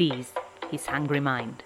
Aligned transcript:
This 0.00 0.32
is 0.72 0.86
Hungry 0.86 1.20
Mind. 1.20 1.62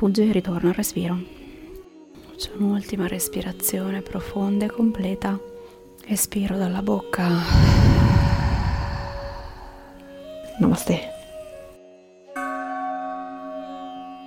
Mente 0.00 0.22
fugge, 0.22 0.32
ritorno 0.32 0.68
al 0.70 0.74
respiro. 0.74 1.18
Faccio 2.26 2.52
un'ultima 2.56 3.06
respirazione 3.06 4.00
profonda 4.00 4.64
e 4.64 4.70
completa. 4.70 5.38
Espiro 6.06 6.56
dalla 6.56 6.80
bocca. 6.80 7.28
Namaste. 10.58 11.12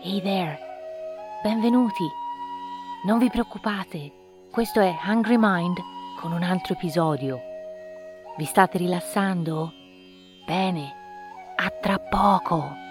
Hey 0.03 0.21
there, 0.21 0.59
benvenuti. 1.41 2.07
Non 3.05 3.17
vi 3.17 3.29
preoccupate, 3.29 4.11
questo 4.51 4.79
è 4.79 4.93
Hungry 5.07 5.37
Mind 5.39 5.77
con 6.19 6.33
un 6.33 6.43
altro 6.43 6.73
episodio. 6.73 7.39
Vi 8.37 8.45
state 8.45 8.77
rilassando? 8.77 9.71
Bene, 10.45 10.93
a 11.55 11.69
tra 11.69 11.97
poco. 11.97 12.82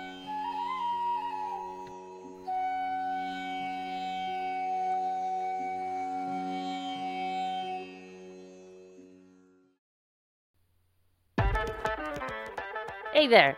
Hey 13.23 13.29
there! 13.29 13.57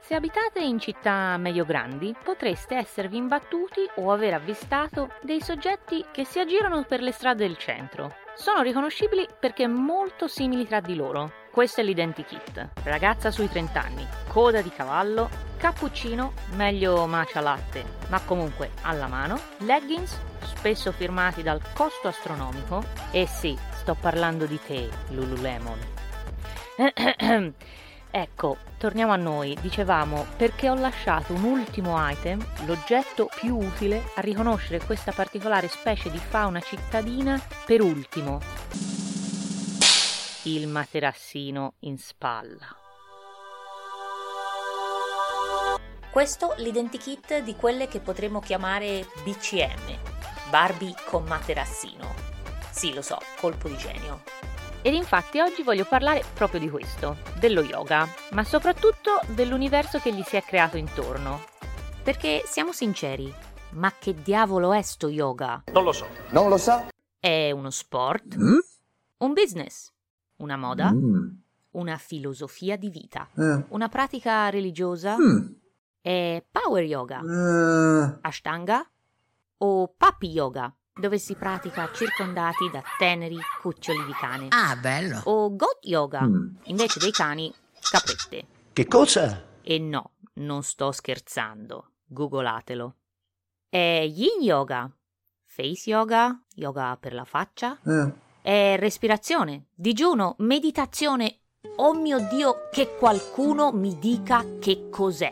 Se 0.00 0.14
abitate 0.14 0.60
in 0.60 0.78
città 0.78 1.34
medio-grandi, 1.38 2.14
potreste 2.22 2.74
esservi 2.74 3.16
imbattuti 3.16 3.80
o 3.94 4.12
aver 4.12 4.34
avvistato 4.34 5.12
dei 5.22 5.40
soggetti 5.40 6.04
che 6.12 6.26
si 6.26 6.38
aggirano 6.38 6.84
per 6.86 7.00
le 7.00 7.10
strade 7.10 7.46
del 7.46 7.56
centro. 7.56 8.16
Sono 8.34 8.60
riconoscibili 8.60 9.26
perché 9.40 9.66
molto 9.66 10.28
simili 10.28 10.66
tra 10.66 10.80
di 10.80 10.94
loro. 10.94 11.32
Questo 11.50 11.80
è 11.80 11.84
l'identikit. 11.84 12.68
Ragazza 12.82 13.30
sui 13.30 13.48
30 13.48 13.80
anni, 13.80 14.06
coda 14.28 14.60
di 14.60 14.68
cavallo, 14.68 15.30
cappuccino, 15.56 16.34
meglio 16.56 17.06
matcha 17.06 17.40
latte, 17.40 17.84
ma 18.10 18.20
comunque 18.20 18.72
alla 18.82 19.06
mano, 19.06 19.40
leggings, 19.60 20.20
spesso 20.42 20.92
firmati 20.92 21.42
dal 21.42 21.62
costo 21.72 22.08
astronomico, 22.08 22.84
e 23.10 23.26
sì, 23.26 23.56
sto 23.70 23.96
parlando 23.98 24.44
di 24.44 24.60
te, 24.66 24.86
Lululemon. 25.12 25.78
Ecco, 28.10 28.56
torniamo 28.78 29.12
a 29.12 29.16
noi. 29.16 29.56
Dicevamo 29.60 30.26
perché 30.36 30.70
ho 30.70 30.74
lasciato 30.74 31.34
un 31.34 31.44
ultimo 31.44 31.94
item, 32.10 32.44
l'oggetto 32.66 33.28
più 33.34 33.56
utile 33.56 34.02
a 34.14 34.20
riconoscere 34.20 34.84
questa 34.84 35.12
particolare 35.12 35.68
specie 35.68 36.10
di 36.10 36.18
fauna 36.18 36.60
cittadina 36.60 37.40
per 37.66 37.82
ultimo. 37.82 38.40
Il 40.44 40.68
materassino 40.68 41.74
in 41.80 41.98
spalla. 41.98 42.74
Questo 46.10 46.54
l'identikit 46.56 47.42
di 47.42 47.54
quelle 47.54 47.86
che 47.86 48.00
potremmo 48.00 48.40
chiamare 48.40 49.06
BCM, 49.22 49.98
Barbie 50.50 50.94
con 51.06 51.24
materassino. 51.24 52.14
Sì, 52.70 52.94
lo 52.94 53.02
so, 53.02 53.18
colpo 53.38 53.68
di 53.68 53.76
genio. 53.76 54.47
Ed 54.80 54.94
infatti 54.94 55.40
oggi 55.40 55.62
voglio 55.62 55.84
parlare 55.84 56.22
proprio 56.34 56.60
di 56.60 56.70
questo, 56.70 57.16
dello 57.40 57.62
yoga, 57.62 58.06
ma 58.30 58.44
soprattutto 58.44 59.20
dell'universo 59.34 59.98
che 59.98 60.14
gli 60.14 60.22
si 60.22 60.36
è 60.36 60.42
creato 60.42 60.76
intorno. 60.76 61.40
Perché 62.02 62.42
siamo 62.46 62.72
sinceri, 62.72 63.32
ma 63.70 63.92
che 63.98 64.14
diavolo 64.14 64.72
è 64.72 64.80
sto 64.82 65.08
yoga? 65.08 65.64
Non 65.72 65.82
lo 65.82 65.92
so. 65.92 66.06
Non 66.30 66.48
lo 66.48 66.56
sa? 66.56 66.86
È 67.18 67.50
uno 67.50 67.70
sport? 67.70 68.36
Mm? 68.36 68.58
Un 69.18 69.32
business? 69.32 69.92
Una 70.36 70.56
moda? 70.56 70.92
Mm. 70.92 71.28
Una 71.72 71.96
filosofia 71.96 72.76
di 72.76 72.88
vita? 72.88 73.28
Eh. 73.36 73.64
Una 73.70 73.88
pratica 73.88 74.48
religiosa? 74.48 75.16
Mm. 75.18 75.46
È 76.00 76.44
power 76.50 76.84
yoga? 76.84 77.20
Eh. 77.20 78.18
Ashtanga? 78.22 78.88
O 79.58 79.88
puppy 79.88 80.28
yoga? 80.28 80.72
Dove 80.98 81.18
si 81.18 81.34
pratica 81.36 81.88
circondati 81.92 82.68
da 82.72 82.82
teneri 82.98 83.38
cuccioli 83.62 84.04
di 84.04 84.12
cane? 84.12 84.46
Ah, 84.50 84.74
bello. 84.76 85.20
O 85.24 85.54
goat 85.54 85.78
yoga? 85.82 86.22
Mm. 86.22 86.56
Invece 86.64 86.98
dei 86.98 87.12
cani, 87.12 87.54
caprette. 87.80 88.46
Che 88.72 88.86
cosa? 88.88 89.44
E 89.62 89.78
no, 89.78 90.12
non 90.34 90.62
sto 90.64 90.90
scherzando. 90.90 91.92
Googlatelo. 92.04 92.94
È 93.68 93.76
yin 94.10 94.42
yoga, 94.42 94.90
face 95.46 95.90
yoga, 95.90 96.42
yoga 96.54 96.96
per 96.98 97.12
la 97.12 97.24
faccia, 97.24 97.78
Eh. 97.84 98.12
è 98.42 98.76
respirazione, 98.78 99.66
digiuno, 99.74 100.34
meditazione. 100.38 101.40
Oh 101.76 101.92
mio 101.94 102.18
Dio, 102.28 102.68
che 102.72 102.96
qualcuno 102.96 103.70
mi 103.72 103.98
dica 103.98 104.44
che 104.58 104.88
cos'è. 104.90 105.30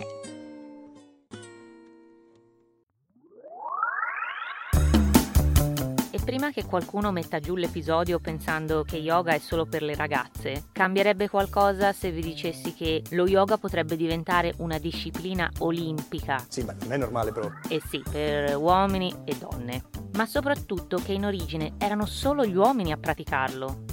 Prima 6.36 6.52
che 6.52 6.66
qualcuno 6.66 7.12
metta 7.12 7.40
giù 7.40 7.54
l'episodio 7.56 8.18
pensando 8.20 8.82
che 8.82 8.96
yoga 8.98 9.32
è 9.32 9.38
solo 9.38 9.64
per 9.64 9.80
le 9.80 9.94
ragazze, 9.94 10.64
cambierebbe 10.70 11.30
qualcosa 11.30 11.94
se 11.94 12.10
vi 12.10 12.20
dicessi 12.20 12.74
che 12.74 13.02
lo 13.12 13.26
yoga 13.26 13.56
potrebbe 13.56 13.96
diventare 13.96 14.52
una 14.58 14.76
disciplina 14.76 15.50
olimpica 15.60 16.44
Sì, 16.46 16.62
ma 16.62 16.74
non 16.78 16.92
è 16.92 16.98
normale 16.98 17.32
però. 17.32 17.48
eh 17.70 17.80
sì, 17.88 18.02
per 18.10 18.54
uomini 18.54 19.10
e 19.24 19.34
donne, 19.38 19.84
ma 20.12 20.26
soprattutto 20.26 20.98
che 20.98 21.12
in 21.14 21.24
origine 21.24 21.72
erano 21.78 22.04
solo 22.04 22.44
gli 22.44 22.54
uomini 22.54 22.92
a 22.92 22.98
praticarlo. 22.98 23.84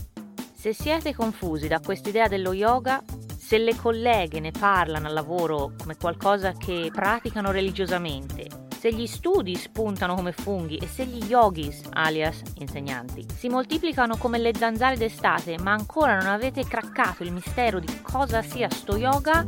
Se 0.54 0.74
siete 0.74 1.16
confusi 1.16 1.70
da 1.70 1.80
quest'idea 1.80 2.28
dello 2.28 2.52
yoga, 2.52 3.02
se 3.38 3.58
le 3.58 3.74
colleghe 3.78 4.42
ne 4.42 4.52
parlano 4.52 5.08
al 5.08 5.14
lavoro 5.14 5.72
come 5.78 5.96
qualcosa 5.96 6.52
che 6.52 6.90
praticano 6.92 7.52
religiosamente, 7.52 8.63
se 8.84 8.92
gli 8.92 9.08
studi 9.08 9.56
spuntano 9.56 10.14
come 10.14 10.34
funghi 10.34 10.76
e 10.76 10.88
se 10.88 11.06
gli 11.06 11.24
yogis, 11.24 11.84
alias 11.92 12.42
insegnanti, 12.56 13.26
si 13.34 13.48
moltiplicano 13.48 14.18
come 14.18 14.40
le 14.40 14.52
zanzare 14.54 14.98
d'estate, 14.98 15.58
ma 15.58 15.72
ancora 15.72 16.18
non 16.18 16.28
avete 16.28 16.66
craccato 16.66 17.24
il 17.24 17.32
mistero 17.32 17.80
di 17.80 18.02
cosa 18.02 18.42
sia 18.42 18.70
sto 18.70 18.98
yoga, 18.98 19.48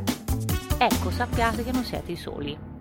ecco 0.78 1.10
sappiate 1.10 1.64
che 1.64 1.72
non 1.72 1.84
siete 1.84 2.12
i 2.12 2.16
soli. 2.16 2.75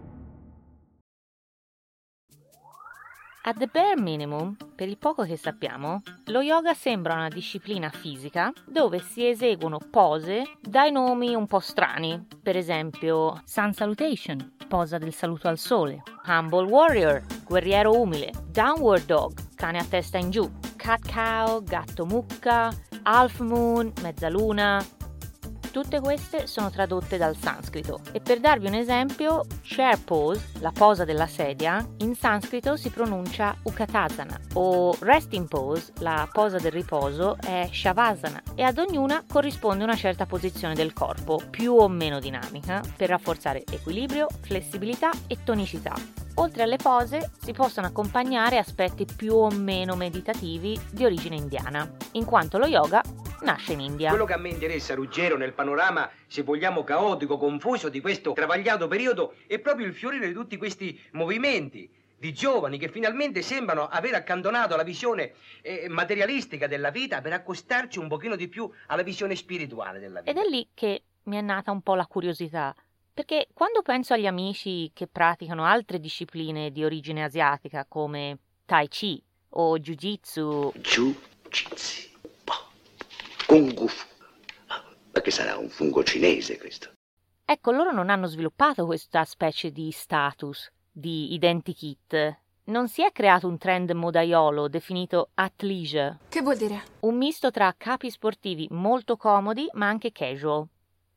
At 3.48 3.58
the 3.58 3.68
bare 3.68 3.96
minimum, 3.96 4.58
per 4.74 4.88
il 4.88 4.98
poco 4.98 5.22
che 5.22 5.38
sappiamo, 5.38 6.02
lo 6.26 6.42
yoga 6.42 6.74
sembra 6.74 7.14
una 7.14 7.28
disciplina 7.28 7.92
fisica 7.92 8.52
dove 8.66 9.00
si 9.00 9.28
eseguono 9.28 9.78
pose 9.78 10.54
dai 10.60 10.92
nomi 10.92 11.36
un 11.36 11.46
po' 11.46 11.60
strani, 11.60 12.26
per 12.42 12.58
esempio 12.58 13.40
Sun 13.46 13.72
Salutation, 13.74 14.56
posa 14.68 14.98
del 14.98 15.14
saluto 15.14 15.48
al 15.48 15.60
sole, 15.60 16.02
Humble 16.26 16.68
Warrior, 16.68 17.24
guerriero 17.44 17.96
umile, 17.96 18.32
Downward 18.50 19.06
Dog, 19.06 19.34
cane 19.54 19.78
a 19.78 19.86
testa 19.86 20.18
in 20.18 20.32
giù, 20.32 20.52
Cat 20.76 21.08
Cow, 21.08 21.62
gatto 21.64 22.08
mucca, 22.08 22.74
Half 23.04 23.42
Moon, 23.42 23.94
mezzaluna, 24.02 24.84
Tutte 25.76 26.00
queste 26.00 26.48
sono 26.48 26.70
tradotte 26.70 27.18
dal 27.18 27.36
sanscrito 27.36 28.00
e 28.14 28.22
per 28.22 28.40
darvi 28.40 28.68
un 28.68 28.76
esempio, 28.76 29.44
chair 29.62 30.02
pose, 30.02 30.52
la 30.62 30.72
posa 30.72 31.04
della 31.04 31.28
sedia, 31.28 31.86
in 31.98 32.16
sanscrito 32.16 32.78
si 32.78 32.90
pronuncia 32.90 33.54
ukatasana 33.62 34.40
o 34.54 34.96
resting 35.02 35.50
pose, 35.50 35.92
la 35.98 36.30
posa 36.32 36.60
del 36.60 36.72
riposo, 36.72 37.36
è 37.42 37.68
shavasana 37.70 38.42
e 38.56 38.64
ad 38.64 38.78
ognuna 38.78 39.26
corrisponde 39.30 39.84
una 39.84 39.98
certa 39.98 40.26
posizione 40.26 40.76
del 40.76 40.94
corpo, 40.94 41.42
più 41.50 41.74
o 41.74 41.90
meno 41.90 42.22
dinamica, 42.22 42.82
per 42.96 43.10
rafforzare 43.10 43.66
equilibrio, 43.70 44.30
flessibilità 44.44 45.12
e 45.28 45.40
tonicità. 45.44 46.25
Oltre 46.38 46.64
alle 46.64 46.76
pose 46.76 47.32
si 47.40 47.54
possono 47.54 47.88
accompagnare 47.88 48.58
aspetti 48.58 49.06
più 49.06 49.34
o 49.36 49.50
meno 49.50 49.96
meditativi 49.96 50.78
di 50.92 51.06
origine 51.06 51.38
indiana, 51.38 51.90
in 52.14 52.26
quanto 52.26 52.58
lo 52.58 52.66
yoga 52.66 53.02
nasce 53.44 53.72
in 53.72 53.80
India. 53.80 54.10
Quello 54.10 54.26
che 54.26 54.34
a 54.34 54.38
me 54.38 54.50
interessa, 54.50 54.96
Ruggero, 54.96 55.38
nel 55.38 55.54
panorama, 55.54 56.10
se 56.28 56.42
vogliamo 56.42 56.84
caotico, 56.84 57.38
confuso 57.38 57.88
di 57.88 58.02
questo 58.02 58.34
travagliato 58.34 58.90
periodo, 58.90 59.36
è 59.48 59.60
proprio 59.60 59.86
il 59.86 59.94
fiorire 59.94 60.28
di 60.28 60.34
tutti 60.34 60.58
questi 60.58 61.00
movimenti 61.12 61.90
di 62.18 62.34
giovani 62.34 62.78
che 62.78 62.90
finalmente 62.90 63.42
sembrano 63.42 63.88
aver 63.88 64.16
accantonato 64.16 64.76
la 64.76 64.84
visione 64.84 65.34
eh, 65.62 65.88
materialistica 65.88 66.68
della 66.68 66.90
vita 66.90 67.22
per 67.22 67.32
accostarci 67.32 67.98
un 67.98 68.10
pochino 68.10 68.36
di 68.36 68.50
più 68.50 68.70
alla 68.88 69.04
visione 69.04 69.36
spirituale 69.36 70.00
della 70.00 70.20
vita. 70.20 70.32
Ed 70.32 70.38
è 70.38 70.50
lì 70.50 70.68
che 70.74 71.04
mi 71.24 71.38
è 71.38 71.42
nata 71.42 71.72
un 71.72 71.82
po' 71.82 71.96
la 71.96 72.06
curiosità, 72.06 72.76
perché 73.16 73.48
quando 73.54 73.82
penso 73.82 74.14
agli 74.14 74.28
amici 74.28 74.92
che 74.94 75.08
praticano 75.08 75.64
altre 75.64 76.00
discipline 76.02 76.70
di 76.70 76.84
origine 76.84 77.24
asiatica 77.24 77.86
come 77.88 78.38
Tai 78.66 78.88
Chi 78.90 79.24
o 79.52 79.80
Jiu 79.80 79.96
Jitsu, 79.96 80.74
Jiu-Jitsu. 80.76 82.10
Kung 83.48 83.88
Fu. 83.88 84.06
Ma 85.14 85.22
che 85.22 85.32
sarà 85.32 85.56
un 85.58 85.70
fungo 85.70 86.04
cinese 86.04 86.58
questo? 86.58 86.92
ecco 87.48 87.72
loro 87.72 87.92
non 87.94 88.10
hanno 88.10 88.26
sviluppato 88.28 88.86
questa 88.86 89.24
specie 89.24 89.72
di 89.72 89.92
status, 89.92 90.70
di 90.92 91.34
identikit. 91.34 92.40
Non 92.66 92.90
si 92.90 93.02
è 93.06 93.12
creato 93.12 93.48
un 93.48 93.58
trend 93.60 93.92
modaiolo 93.92 94.68
definito 94.68 95.30
athleisure, 95.36 96.18
Che 96.28 96.42
vuol 96.42 96.58
dire? 96.58 96.82
un 97.02 97.16
misto 97.16 97.52
tra 97.52 97.74
capi 97.78 98.10
sportivi 98.10 98.68
molto 98.72 99.16
comodi 99.16 99.70
ma 99.74 99.88
anche 99.88 100.12
casual. 100.12 100.68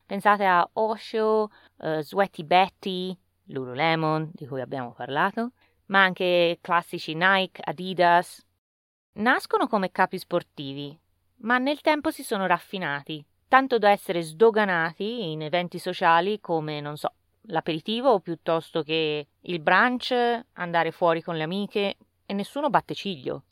Pensate 0.09 0.47
a 0.47 0.67
Osho, 0.73 1.51
eh, 1.81 2.03
Sweaty 2.03 2.43
Betty, 2.43 3.15
Lululemon, 3.49 4.31
di 4.33 4.47
cui 4.47 4.63
abbiamo 4.63 4.95
parlato, 4.95 5.51
ma 5.89 6.03
anche 6.03 6.57
classici 6.63 7.13
Nike, 7.13 7.61
Adidas. 7.63 8.43
Nascono 9.17 9.67
come 9.67 9.91
capi 9.91 10.17
sportivi, 10.17 10.99
ma 11.41 11.59
nel 11.59 11.83
tempo 11.83 12.11
si 12.11 12.23
sono 12.23 12.47
raffinati, 12.47 13.23
tanto 13.49 13.77
da 13.77 13.91
essere 13.91 14.23
sdoganati 14.23 15.31
in 15.31 15.43
eventi 15.43 15.79
sociali 15.79 16.41
come, 16.41 16.81
non 16.81 16.97
so, 16.97 17.13
l'aperitivo 17.43 18.21
piuttosto 18.21 18.83
che 18.83 19.27
il 19.39 19.61
brunch, 19.61 20.15
andare 20.55 20.91
fuori 20.91 21.23
con 21.23 21.37
le 21.37 21.43
amiche 21.43 21.99
e 22.25 22.33
nessuno 22.33 22.71
batte 22.71 22.95
ciglio. 22.95 23.45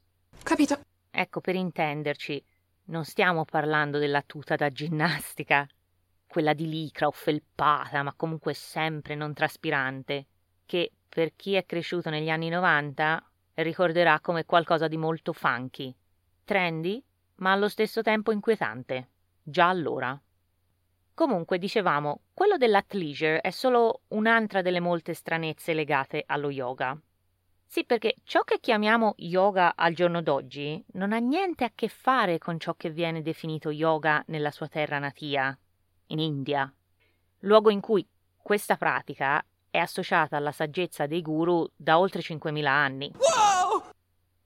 Capito. 0.43 0.81
Ecco, 1.11 1.43
per 1.43 1.55
intenderci, 1.55 2.43
non 2.85 3.05
stiamo 3.05 3.45
parlando 3.45 3.99
della 3.99 4.23
tuta 4.23 4.57
da 4.57 4.73
ginnastica, 4.73 5.67
quella 6.27 6.53
di 6.53 6.69
licra 6.69 7.07
o 7.07 7.11
felpata, 7.11 8.03
ma 8.03 8.13
comunque 8.15 8.55
sempre 8.55 9.15
non 9.15 9.33
traspirante, 9.33 10.27
che 10.67 10.93
per 11.09 11.35
chi 11.35 11.55
è 11.55 11.65
cresciuto 11.65 12.11
negli 12.11 12.29
anni 12.29 12.49
90 12.49 13.25
ricorderà 13.55 14.21
come 14.21 14.45
qualcosa 14.45 14.89
di 14.89 14.97
molto 14.97 15.33
funky, 15.33 15.95
trendy, 16.45 17.03
ma 17.37 17.53
allo 17.53 17.69
stesso 17.69 18.03
tempo 18.03 18.33
inquietante, 18.33 19.09
già 19.43 19.69
allora. 19.69 20.19
Comunque, 21.15 21.59
dicevamo, 21.59 22.21
quello 22.35 22.59
dell'athleisure 22.59 23.41
è 23.41 23.51
solo 23.51 24.03
un'altra 24.09 24.61
delle 24.61 24.81
molte 24.81 25.15
stranezze 25.15 25.73
legate 25.73 26.25
allo 26.27 26.51
yoga. 26.51 26.99
Sì, 27.65 27.85
perché 27.85 28.17
ciò 28.23 28.43
che 28.43 28.61
chiamiamo 28.61 29.15
yoga 29.19 29.75
al 29.75 29.95
giorno 29.95 30.21
d'oggi 30.21 30.85
non 30.93 31.13
ha 31.13 31.19
niente 31.19 31.65
a 31.65 31.73
che 31.75 31.89
fare 31.89 32.39
con 32.39 32.61
ciò 32.61 32.75
che 32.75 32.91
viene 32.91 33.23
definito 33.23 33.71
yoga 33.71 34.23
nella 34.29 34.51
sua 34.51 34.69
terra 34.69 34.99
natia, 34.99 35.59
in 36.09 36.19
India, 36.19 36.73
luogo 37.41 37.71
in 37.71 37.81
cui 37.81 38.07
questa 38.37 38.77
pratica 38.77 39.45
è 39.71 39.79
associata 39.79 40.37
alla 40.37 40.53
saggezza 40.53 41.07
dei 41.07 41.21
guru 41.21 41.69
da 41.77 41.99
oltre 41.99 42.23
5.000 42.23 42.65
anni. 42.67 43.13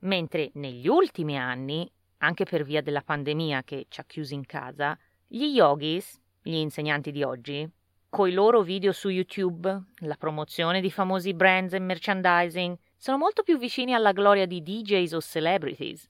Mentre 0.01 0.51
negli 0.55 0.89
ultimi 0.89 1.39
anni, 1.39 1.91
anche 2.19 2.45
per 2.45 2.65
via 2.65 2.83
della 2.83 3.03
pandemia 3.03 3.63
che 3.63 3.87
ci 3.89 4.01
ha 4.01 4.05
chiusi 4.05 4.35
in 4.35 4.47
casa, 4.47 4.99
gli 5.27 5.45
yogis, 5.45 6.19
gli 6.43 6.55
insegnanti 6.55 7.13
di 7.13 7.23
oggi, 7.23 7.71
coi 8.09 8.33
loro 8.33 8.63
video 8.63 8.93
su 8.93 9.09
YouTube, 9.09 9.83
la 9.99 10.17
promozione 10.17 10.81
di 10.81 10.91
famosi 10.91 11.33
brands 11.33 11.75
e 11.75 11.79
merchandising, 11.79 12.77
sono 12.97 13.19
molto 13.19 13.43
più 13.43 13.57
vicini 13.57 13.95
alla 13.95 14.13
gloria 14.13 14.47
di 14.47 14.63
DJs 14.63 15.13
o 15.13 15.21
celebrities. 15.21 16.09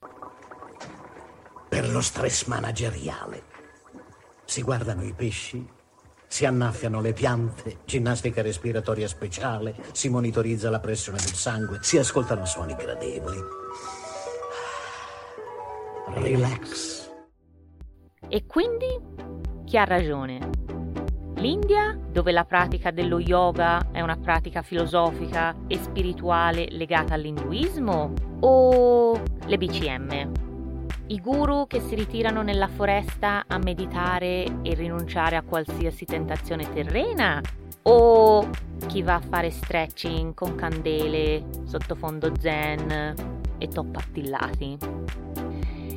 Per 1.69 1.89
lo 1.89 2.01
stress 2.01 2.47
manageriale. 2.47 3.50
Si 4.51 4.63
guardano 4.63 5.05
i 5.05 5.13
pesci, 5.13 5.65
si 6.27 6.45
annaffiano 6.45 6.99
le 6.99 7.13
piante, 7.13 7.77
ginnastica 7.85 8.41
respiratoria 8.41 9.07
speciale, 9.07 9.73
si 9.93 10.09
monitorizza 10.09 10.69
la 10.69 10.81
pressione 10.81 11.19
del 11.19 11.35
sangue, 11.35 11.77
si 11.79 11.97
ascoltano 11.97 12.43
suoni 12.43 12.75
gradevoli. 12.75 13.37
Relax. 16.15 17.09
E 18.27 18.45
quindi 18.45 18.99
chi 19.63 19.77
ha 19.77 19.85
ragione? 19.85 20.49
L'India, 21.35 21.97
dove 22.11 22.33
la 22.33 22.43
pratica 22.43 22.91
dello 22.91 23.19
yoga 23.19 23.91
è 23.93 24.01
una 24.01 24.17
pratica 24.17 24.63
filosofica 24.63 25.55
e 25.67 25.77
spirituale 25.77 26.67
legata 26.71 27.13
all'induismo? 27.13 28.11
O 28.41 29.13
le 29.45 29.57
BCM? 29.57 30.50
I 31.11 31.19
guru 31.19 31.67
che 31.67 31.81
si 31.81 31.93
ritirano 31.93 32.41
nella 32.41 32.69
foresta 32.69 33.43
a 33.45 33.57
meditare 33.57 34.45
e 34.61 34.73
rinunciare 34.75 35.35
a 35.35 35.41
qualsiasi 35.41 36.05
tentazione 36.05 36.71
terrena? 36.71 37.41
O 37.81 38.49
chi 38.87 39.01
va 39.03 39.15
a 39.15 39.19
fare 39.19 39.49
stretching 39.49 40.33
con 40.33 40.55
candele, 40.55 41.43
sottofondo 41.65 42.31
zen 42.39 43.13
e 43.57 43.67
top 43.67 43.93
attillati? 43.97 44.77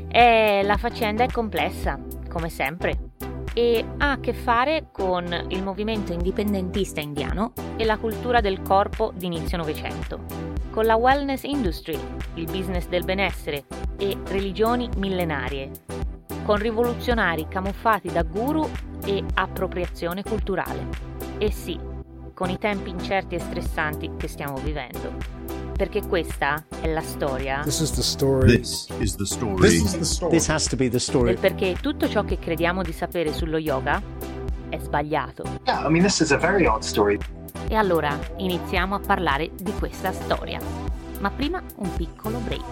E 0.08 0.62
la 0.64 0.76
faccenda 0.76 1.22
è 1.22 1.28
complessa, 1.30 1.96
come 2.28 2.48
sempre, 2.48 3.10
e 3.54 3.84
ha 3.98 4.10
a 4.10 4.20
che 4.20 4.34
fare 4.34 4.88
con 4.92 5.46
il 5.48 5.62
movimento 5.62 6.12
indipendentista 6.12 7.00
indiano 7.00 7.52
e 7.76 7.84
la 7.84 7.98
cultura 7.98 8.40
del 8.40 8.60
corpo 8.60 9.12
d'inizio 9.14 9.56
Novecento, 9.56 10.24
con 10.70 10.84
la 10.84 10.96
wellness 10.96 11.44
industry, 11.44 11.98
il 12.34 12.44
business 12.46 12.88
del 12.88 13.04
benessere 13.04 13.64
e 13.96 14.18
religioni 14.26 14.88
millenarie, 14.96 15.70
con 16.44 16.56
rivoluzionari 16.56 17.46
camuffati 17.48 18.10
da 18.10 18.24
guru 18.24 18.68
e 19.04 19.24
appropriazione 19.34 20.22
culturale. 20.22 20.88
E 21.38 21.50
sì, 21.50 21.78
con 22.34 22.50
i 22.50 22.58
tempi 22.58 22.90
incerti 22.90 23.36
e 23.36 23.38
stressanti 23.38 24.10
che 24.16 24.26
stiamo 24.26 24.56
vivendo. 24.56 25.53
Perché 25.76 26.06
questa 26.06 26.66
è 26.80 26.92
la 26.92 27.00
storia 27.00 27.62
This 27.62 27.80
is 27.80 27.90
the 27.92 28.02
story. 28.02 28.58
This 28.58 28.88
is 29.00 29.16
the 29.16 29.24
story. 29.24 29.60
This 29.60 29.82
is 29.82 29.98
the 29.98 30.04
story. 30.04 30.30
This 30.30 30.48
has 30.48 30.68
to 30.68 30.76
be 30.76 30.88
the 30.88 31.00
story. 31.00 31.30
del 31.30 31.38
perché 31.38 31.74
tutto 31.80 32.08
ciò 32.08 32.22
che 32.22 32.38
crediamo 32.38 32.82
di 32.82 32.92
sapere 32.92 33.32
sullo 33.32 33.58
yoga 33.58 34.00
è 34.68 34.78
sbagliato. 34.78 35.42
Yeah, 35.64 35.84
I 35.84 35.90
mean, 35.90 36.04
this 36.04 36.20
is 36.20 36.30
a 36.30 36.36
very 36.36 36.64
odd 36.66 36.82
story. 36.82 37.18
E 37.68 37.74
allora 37.74 38.16
iniziamo 38.36 38.94
a 38.94 39.00
parlare 39.00 39.50
di 39.52 39.72
questa 39.72 40.12
storia. 40.12 40.60
Ma 41.18 41.30
prima 41.30 41.60
un 41.76 41.92
piccolo 41.96 42.38
break. 42.38 42.62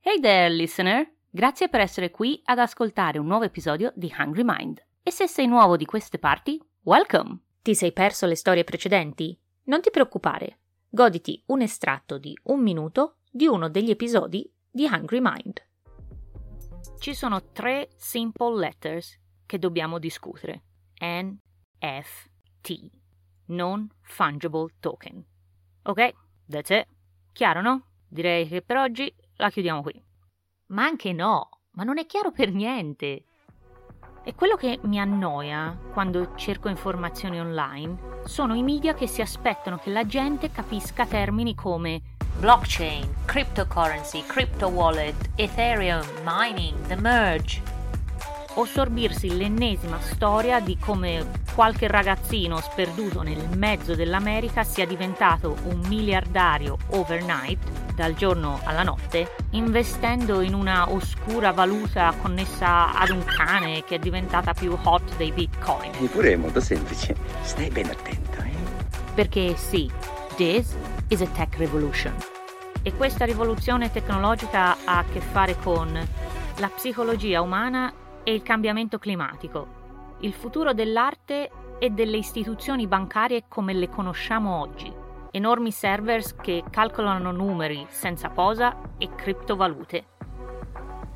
Hey 0.00 0.20
there, 0.20 0.50
listener! 0.50 1.10
Grazie 1.30 1.70
per 1.70 1.80
essere 1.80 2.10
qui 2.10 2.40
ad 2.44 2.58
ascoltare 2.58 3.18
un 3.18 3.26
nuovo 3.26 3.44
episodio 3.44 3.90
di 3.94 4.12
Hungry 4.18 4.42
Mind. 4.44 4.84
E 5.02 5.10
se 5.10 5.26
sei 5.26 5.46
nuovo 5.46 5.78
di 5.78 5.86
queste 5.86 6.18
parti, 6.18 6.60
welcome! 6.82 7.40
Ti 7.62 7.74
sei 7.74 7.92
perso 7.92 8.26
le 8.26 8.34
storie 8.34 8.64
precedenti? 8.64 9.38
Non 9.64 9.80
ti 9.80 9.90
preoccupare, 9.90 10.60
goditi 10.88 11.42
un 11.46 11.60
estratto 11.60 12.16
di 12.16 12.36
un 12.44 12.62
minuto 12.62 13.16
di 13.30 13.46
uno 13.46 13.68
degli 13.68 13.90
episodi 13.90 14.50
di 14.70 14.84
Hungry 14.84 15.18
Mind. 15.20 15.66
Ci 16.98 17.14
sono 17.14 17.50
tre 17.52 17.90
simple 17.96 18.58
letters 18.58 19.18
che 19.44 19.58
dobbiamo 19.58 19.98
discutere. 19.98 20.62
NFT, 21.00 22.90
Non 23.46 23.88
Fungible 24.00 24.74
Token. 24.80 25.24
Ok, 25.82 26.12
that's 26.48 26.70
it. 26.70 26.86
Chiaro, 27.32 27.60
no? 27.60 27.86
Direi 28.08 28.48
che 28.48 28.62
per 28.62 28.78
oggi 28.78 29.14
la 29.36 29.50
chiudiamo 29.50 29.82
qui. 29.82 30.02
Ma 30.68 30.84
anche 30.84 31.12
no, 31.12 31.48
ma 31.72 31.84
non 31.84 31.98
è 31.98 32.06
chiaro 32.06 32.32
per 32.32 32.52
niente. 32.52 33.24
E 34.28 34.34
quello 34.34 34.56
che 34.56 34.78
mi 34.82 35.00
annoia 35.00 35.74
quando 35.90 36.34
cerco 36.34 36.68
informazioni 36.68 37.40
online 37.40 37.96
sono 38.26 38.54
i 38.54 38.62
media 38.62 38.92
che 38.92 39.06
si 39.06 39.22
aspettano 39.22 39.78
che 39.78 39.88
la 39.88 40.04
gente 40.04 40.50
capisca 40.50 41.06
termini 41.06 41.54
come 41.54 42.02
blockchain, 42.38 43.24
cryptocurrency, 43.24 44.26
crypto 44.26 44.66
wallet, 44.66 45.30
Ethereum, 45.36 46.04
mining, 46.24 46.78
the 46.88 46.96
merge. 46.96 47.77
O 48.58 48.64
sorbirsi 48.64 49.36
l'ennesima 49.36 50.00
storia 50.00 50.58
di 50.58 50.76
come 50.76 51.30
qualche 51.54 51.86
ragazzino 51.86 52.58
sperduto 52.60 53.22
nel 53.22 53.48
mezzo 53.56 53.94
dell'America 53.94 54.64
sia 54.64 54.84
diventato 54.84 55.56
un 55.66 55.80
miliardario 55.86 56.76
overnight, 56.88 57.94
dal 57.94 58.14
giorno 58.14 58.58
alla 58.64 58.82
notte, 58.82 59.32
investendo 59.50 60.40
in 60.40 60.54
una 60.54 60.90
oscura 60.90 61.52
valuta 61.52 62.12
connessa 62.20 62.98
ad 62.98 63.10
un 63.10 63.22
cane 63.22 63.84
che 63.84 63.94
è 63.94 63.98
diventata 64.00 64.52
più 64.54 64.76
hot 64.82 65.16
dei 65.16 65.30
bitcoin. 65.30 65.92
Eppure 65.94 66.32
è 66.32 66.36
molto 66.36 66.60
semplice. 66.60 67.14
Stai 67.42 67.70
ben 67.70 67.86
attento, 67.86 68.40
eh? 68.40 68.56
Perché 69.14 69.54
sì, 69.54 69.88
this 70.34 70.74
is 71.06 71.20
a 71.20 71.26
tech 71.26 71.56
revolution. 71.58 72.12
E 72.82 72.92
questa 72.92 73.24
rivoluzione 73.24 73.92
tecnologica 73.92 74.78
ha 74.84 74.98
a 74.98 75.04
che 75.04 75.20
fare 75.20 75.56
con 75.62 76.08
la 76.56 76.68
psicologia 76.70 77.40
umana 77.40 77.92
e 78.28 78.34
il 78.34 78.42
cambiamento 78.42 78.98
climatico, 78.98 80.16
il 80.20 80.34
futuro 80.34 80.74
dell'arte 80.74 81.50
e 81.78 81.88
delle 81.88 82.18
istituzioni 82.18 82.86
bancarie 82.86 83.44
come 83.48 83.72
le 83.72 83.88
conosciamo 83.88 84.60
oggi, 84.60 84.92
enormi 85.30 85.72
servers 85.72 86.36
che 86.36 86.62
calcolano 86.68 87.32
numeri 87.32 87.86
senza 87.88 88.28
posa 88.28 88.76
e 88.98 89.08
criptovalute. 89.14 90.04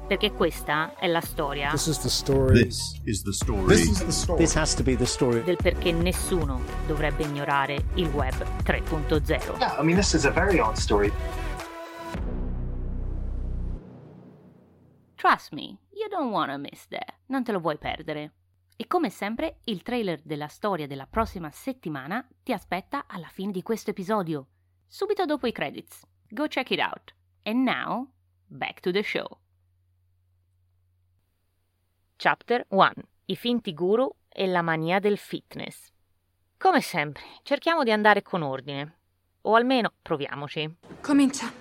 Perché 0.08 0.32
questa 0.32 0.94
è 0.98 1.06
la 1.06 1.20
storia 1.20 1.68
This 1.68 1.86
is 1.88 2.00
the 2.00 2.08
story. 2.08 2.62
This 2.62 3.02
is 3.04 3.22
the 3.22 3.32
story. 3.32 3.66
This 3.66 3.88
is 3.88 4.04
the 4.04 4.10
story. 4.10 4.38
This 4.38 4.56
has 4.56 4.74
to 4.74 4.82
be 4.82 4.96
the 4.96 5.04
story. 5.04 5.42
del 5.42 5.56
perché 5.56 5.92
nessuno 5.92 6.62
dovrebbe 6.86 7.24
ignorare 7.24 7.88
il 7.96 8.08
web 8.08 8.42
3.0. 8.62 9.58
Yeah, 9.58 9.78
I 9.78 9.84
mean, 9.84 9.96
this 9.96 10.14
is 10.14 10.24
a 10.24 10.30
very 10.30 10.58
odd 10.58 10.76
story. 10.76 11.12
Trust 15.16 15.52
me, 15.52 15.78
you 16.02 16.08
don't 16.08 16.32
wanna 16.32 16.58
miss 16.58 16.86
that. 16.88 17.14
Non 17.26 17.44
te 17.44 17.52
lo 17.52 17.60
vuoi 17.60 17.78
perdere. 17.78 18.32
E 18.76 18.86
come 18.86 19.10
sempre, 19.10 19.60
il 19.64 19.82
trailer 19.82 20.20
della 20.22 20.48
storia 20.48 20.86
della 20.86 21.06
prossima 21.06 21.50
settimana 21.50 22.26
ti 22.42 22.52
aspetta 22.52 23.04
alla 23.06 23.28
fine 23.28 23.52
di 23.52 23.62
questo 23.62 23.90
episodio, 23.90 24.48
subito 24.86 25.24
dopo 25.24 25.46
i 25.46 25.52
credits. 25.52 26.04
Go 26.28 26.48
check 26.48 26.70
it 26.70 26.80
out. 26.80 27.14
And 27.44 27.64
now, 27.64 28.10
back 28.46 28.80
to 28.80 28.90
the 28.90 29.02
show. 29.02 29.38
Chapter 32.16 32.64
1 32.68 32.92
I 33.26 33.36
finti 33.36 33.72
guru 33.72 34.10
e 34.28 34.46
la 34.46 34.62
mania 34.62 34.98
del 34.98 35.18
fitness. 35.18 35.92
Come 36.58 36.80
sempre, 36.80 37.22
cerchiamo 37.42 37.84
di 37.84 37.92
andare 37.92 38.22
con 38.22 38.42
ordine. 38.42 38.98
O 39.42 39.54
almeno 39.54 39.92
proviamoci. 40.00 40.78
Comincia. 41.00 41.52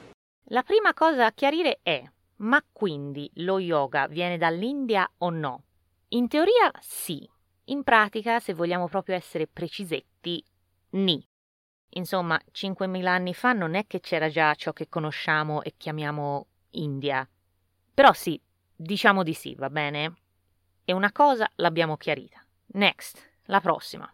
La 0.45 0.63
prima 0.63 0.93
cosa 0.93 1.25
a 1.25 1.31
chiarire 1.31 1.79
è: 1.81 2.03
ma 2.41 2.63
quindi 2.71 3.29
lo 3.35 3.59
yoga 3.59 4.07
viene 4.07 4.37
dall'India 4.37 5.09
o 5.19 5.29
no? 5.29 5.63
In 6.09 6.27
teoria 6.27 6.71
sì, 6.79 7.27
in 7.65 7.83
pratica, 7.83 8.39
se 8.39 8.53
vogliamo 8.53 8.87
proprio 8.87 9.15
essere 9.15 9.47
precisetti, 9.47 10.43
ni. 10.91 11.25
Insomma, 11.93 12.39
5.000 12.51 13.07
anni 13.07 13.33
fa 13.33 13.53
non 13.53 13.75
è 13.75 13.85
che 13.85 13.99
c'era 13.99 14.29
già 14.29 14.53
ciò 14.55 14.73
che 14.73 14.87
conosciamo 14.87 15.61
e 15.61 15.73
chiamiamo 15.77 16.47
India. 16.71 17.27
Però 17.93 18.13
sì, 18.13 18.41
diciamo 18.75 19.23
di 19.23 19.33
sì, 19.33 19.55
va 19.55 19.69
bene? 19.69 20.13
E 20.83 20.93
una 20.93 21.11
cosa 21.11 21.49
l'abbiamo 21.55 21.97
chiarita. 21.97 22.43
Next, 22.73 23.21
la 23.45 23.59
prossima. 23.59 24.11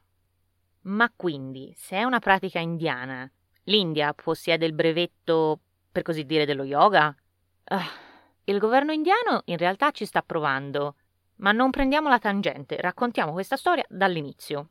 Ma 0.82 1.12
quindi, 1.16 1.74
se 1.76 1.98
è 1.98 2.04
una 2.04 2.20
pratica 2.20 2.60
indiana, 2.60 3.30
l'India 3.64 4.14
possiede 4.14 4.66
il 4.66 4.74
brevetto, 4.74 5.60
per 5.92 6.02
così 6.02 6.26
dire, 6.26 6.46
dello 6.46 6.64
yoga? 6.64 7.16
Ah, 7.66 7.90
il 8.50 8.60
governo 8.60 8.94
indiano 8.94 9.42
in 9.46 9.58
realtà 9.58 9.92
ci 9.92 10.06
sta 10.06 10.22
provando, 10.22 10.96
ma 11.38 11.52
non 11.52 11.70
prendiamo 11.70 12.08
la 12.08 12.20
tangente, 12.20 12.80
raccontiamo 12.80 13.34
questa 13.34 13.58
storia 13.58 13.86
dall'inizio. 13.90 14.70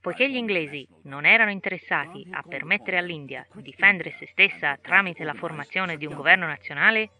Poiché 0.00 0.30
gli 0.30 0.36
inglesi 0.36 0.88
non 1.02 1.26
erano 1.26 1.50
interessati 1.50 2.26
a 2.30 2.42
permettere 2.42 2.96
all'India 2.96 3.46
di 3.52 3.60
difendere 3.60 4.16
se 4.18 4.26
stessa 4.32 4.78
tramite 4.80 5.24
la 5.24 5.34
formazione 5.34 5.98
di 5.98 6.06
un 6.06 6.14
governo 6.14 6.46
nazionale, 6.46 7.10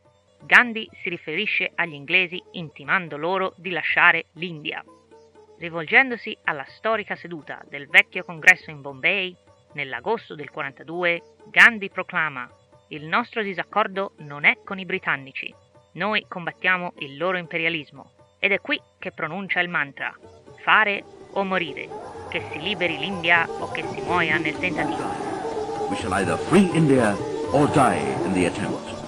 Gandhi 0.42 0.88
si 1.02 1.11
riferisce 1.11 1.71
agli 1.75 1.92
inglesi 1.92 2.42
intimando 2.52 3.19
loro 3.19 3.52
di 3.59 3.69
lasciare 3.69 4.28
l'India. 4.33 4.83
Rivolgendosi 5.59 6.35
alla 6.45 6.64
storica 6.64 7.14
seduta 7.14 7.62
del 7.69 7.87
vecchio 7.88 8.25
congresso 8.25 8.71
in 8.71 8.80
Bombay, 8.80 9.37
nell'agosto 9.72 10.34
del 10.34 10.50
42, 10.50 11.22
Gandhi 11.50 11.90
proclama 11.90 12.48
il 12.88 13.06
nostro 13.06 13.42
disaccordo 13.42 14.12
non 14.18 14.44
è 14.44 14.58
con 14.64 14.78
i 14.78 14.84
britannici, 14.84 15.54
noi 15.92 16.24
combattiamo 16.28 16.94
il 16.98 17.16
loro 17.16 17.38
imperialismo 17.38 18.12
ed 18.38 18.52
è 18.52 18.60
qui 18.60 18.80
che 18.98 19.12
pronuncia 19.12 19.60
il 19.60 19.68
mantra 19.68 20.14
fare 20.62 21.04
o 21.32 21.44
morire, 21.44 21.88
che 22.28 22.42
si 22.50 22.60
liberi 22.60 22.98
l'India 22.98 23.48
o 23.48 23.70
che 23.70 23.82
si 23.82 24.00
muoia 24.00 24.36
nel 24.38 24.58
tentativo. 24.58 25.30
we 25.90 25.96
shall 25.96 26.12
either 26.14 26.36
free 26.36 26.70
India 26.72 27.16
or 27.52 27.68
die 27.72 28.00
in 28.24 28.32
the 28.32 28.46
attempt. 28.46 28.98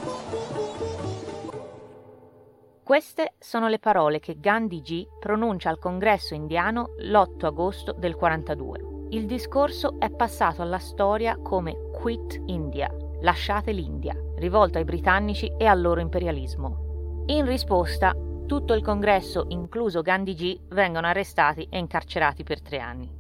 Queste 2.83 3.35
sono 3.39 3.69
le 3.69 3.79
parole 3.79 4.19
che 4.19 4.39
Gandhi 4.39 4.83
G 4.83 5.07
pronuncia 5.19 5.71
al 5.71 5.79
congresso 5.79 6.35
indiano 6.35 6.95
l'8 6.99 7.47
agosto 7.47 7.93
del 7.93 8.17
42. 8.17 8.92
Il 9.13 9.27
discorso 9.27 10.01
è 10.01 10.09
passato 10.09 10.63
alla 10.63 10.79
storia 10.79 11.37
come 11.37 11.91
Quit 11.93 12.45
India, 12.47 12.91
lasciate 13.21 13.71
l'India, 13.71 14.17
rivolto 14.37 14.79
ai 14.79 14.85
britannici 14.85 15.53
e 15.59 15.67
al 15.67 15.83
loro 15.83 16.01
imperialismo. 16.01 17.25
In 17.27 17.45
risposta, 17.45 18.17
tutto 18.47 18.73
il 18.73 18.83
congresso, 18.83 19.45
incluso 19.49 20.01
Gandhi 20.01 20.33
G, 20.33 20.61
vengono 20.71 21.09
arrestati 21.09 21.67
e 21.69 21.77
incarcerati 21.77 22.43
per 22.43 22.63
tre 22.63 22.79
anni. 22.79 23.13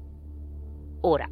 Ora, 1.02 1.28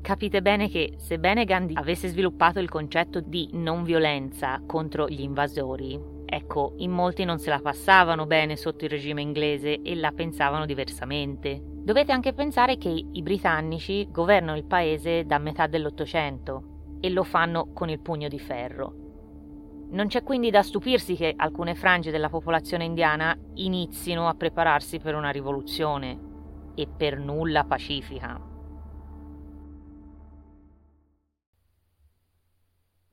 capite 0.00 0.42
bene 0.42 0.68
che, 0.68 0.94
sebbene 0.98 1.44
Gandhi 1.44 1.74
avesse 1.74 2.06
sviluppato 2.06 2.60
il 2.60 2.68
concetto 2.68 3.18
di 3.18 3.48
non 3.54 3.82
violenza 3.82 4.62
contro 4.64 5.08
gli 5.08 5.22
invasori, 5.22 6.00
ecco, 6.24 6.74
in 6.76 6.92
molti 6.92 7.24
non 7.24 7.40
se 7.40 7.50
la 7.50 7.58
passavano 7.58 8.26
bene 8.26 8.54
sotto 8.54 8.84
il 8.84 8.90
regime 8.90 9.22
inglese 9.22 9.82
e 9.82 9.96
la 9.96 10.12
pensavano 10.12 10.66
diversamente. 10.66 11.77
Dovete 11.88 12.12
anche 12.12 12.34
pensare 12.34 12.76
che 12.76 12.90
i 12.90 13.22
britannici 13.22 14.06
governano 14.10 14.58
il 14.58 14.64
paese 14.66 15.24
da 15.24 15.38
metà 15.38 15.66
dell'Ottocento 15.66 16.98
e 17.00 17.08
lo 17.08 17.24
fanno 17.24 17.72
con 17.72 17.88
il 17.88 17.98
pugno 17.98 18.28
di 18.28 18.38
ferro. 18.38 19.86
Non 19.92 20.08
c'è 20.08 20.22
quindi 20.22 20.50
da 20.50 20.62
stupirsi 20.62 21.16
che 21.16 21.32
alcune 21.34 21.74
frange 21.74 22.10
della 22.10 22.28
popolazione 22.28 22.84
indiana 22.84 23.34
inizino 23.54 24.28
a 24.28 24.34
prepararsi 24.34 24.98
per 24.98 25.14
una 25.14 25.30
rivoluzione 25.30 26.72
e 26.74 26.86
per 26.94 27.18
nulla 27.18 27.64
pacifica. 27.64 28.38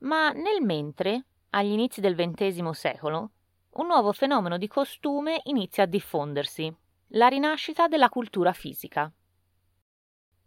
Ma 0.00 0.32
nel 0.32 0.60
mentre, 0.60 1.24
agli 1.48 1.72
inizi 1.72 2.02
del 2.02 2.14
XX 2.14 2.68
secolo, 2.72 3.30
un 3.70 3.86
nuovo 3.86 4.12
fenomeno 4.12 4.58
di 4.58 4.68
costume 4.68 5.40
inizia 5.44 5.84
a 5.84 5.86
diffondersi, 5.86 6.84
la 7.10 7.28
rinascita 7.28 7.86
della 7.86 8.08
cultura 8.08 8.52
fisica. 8.52 9.10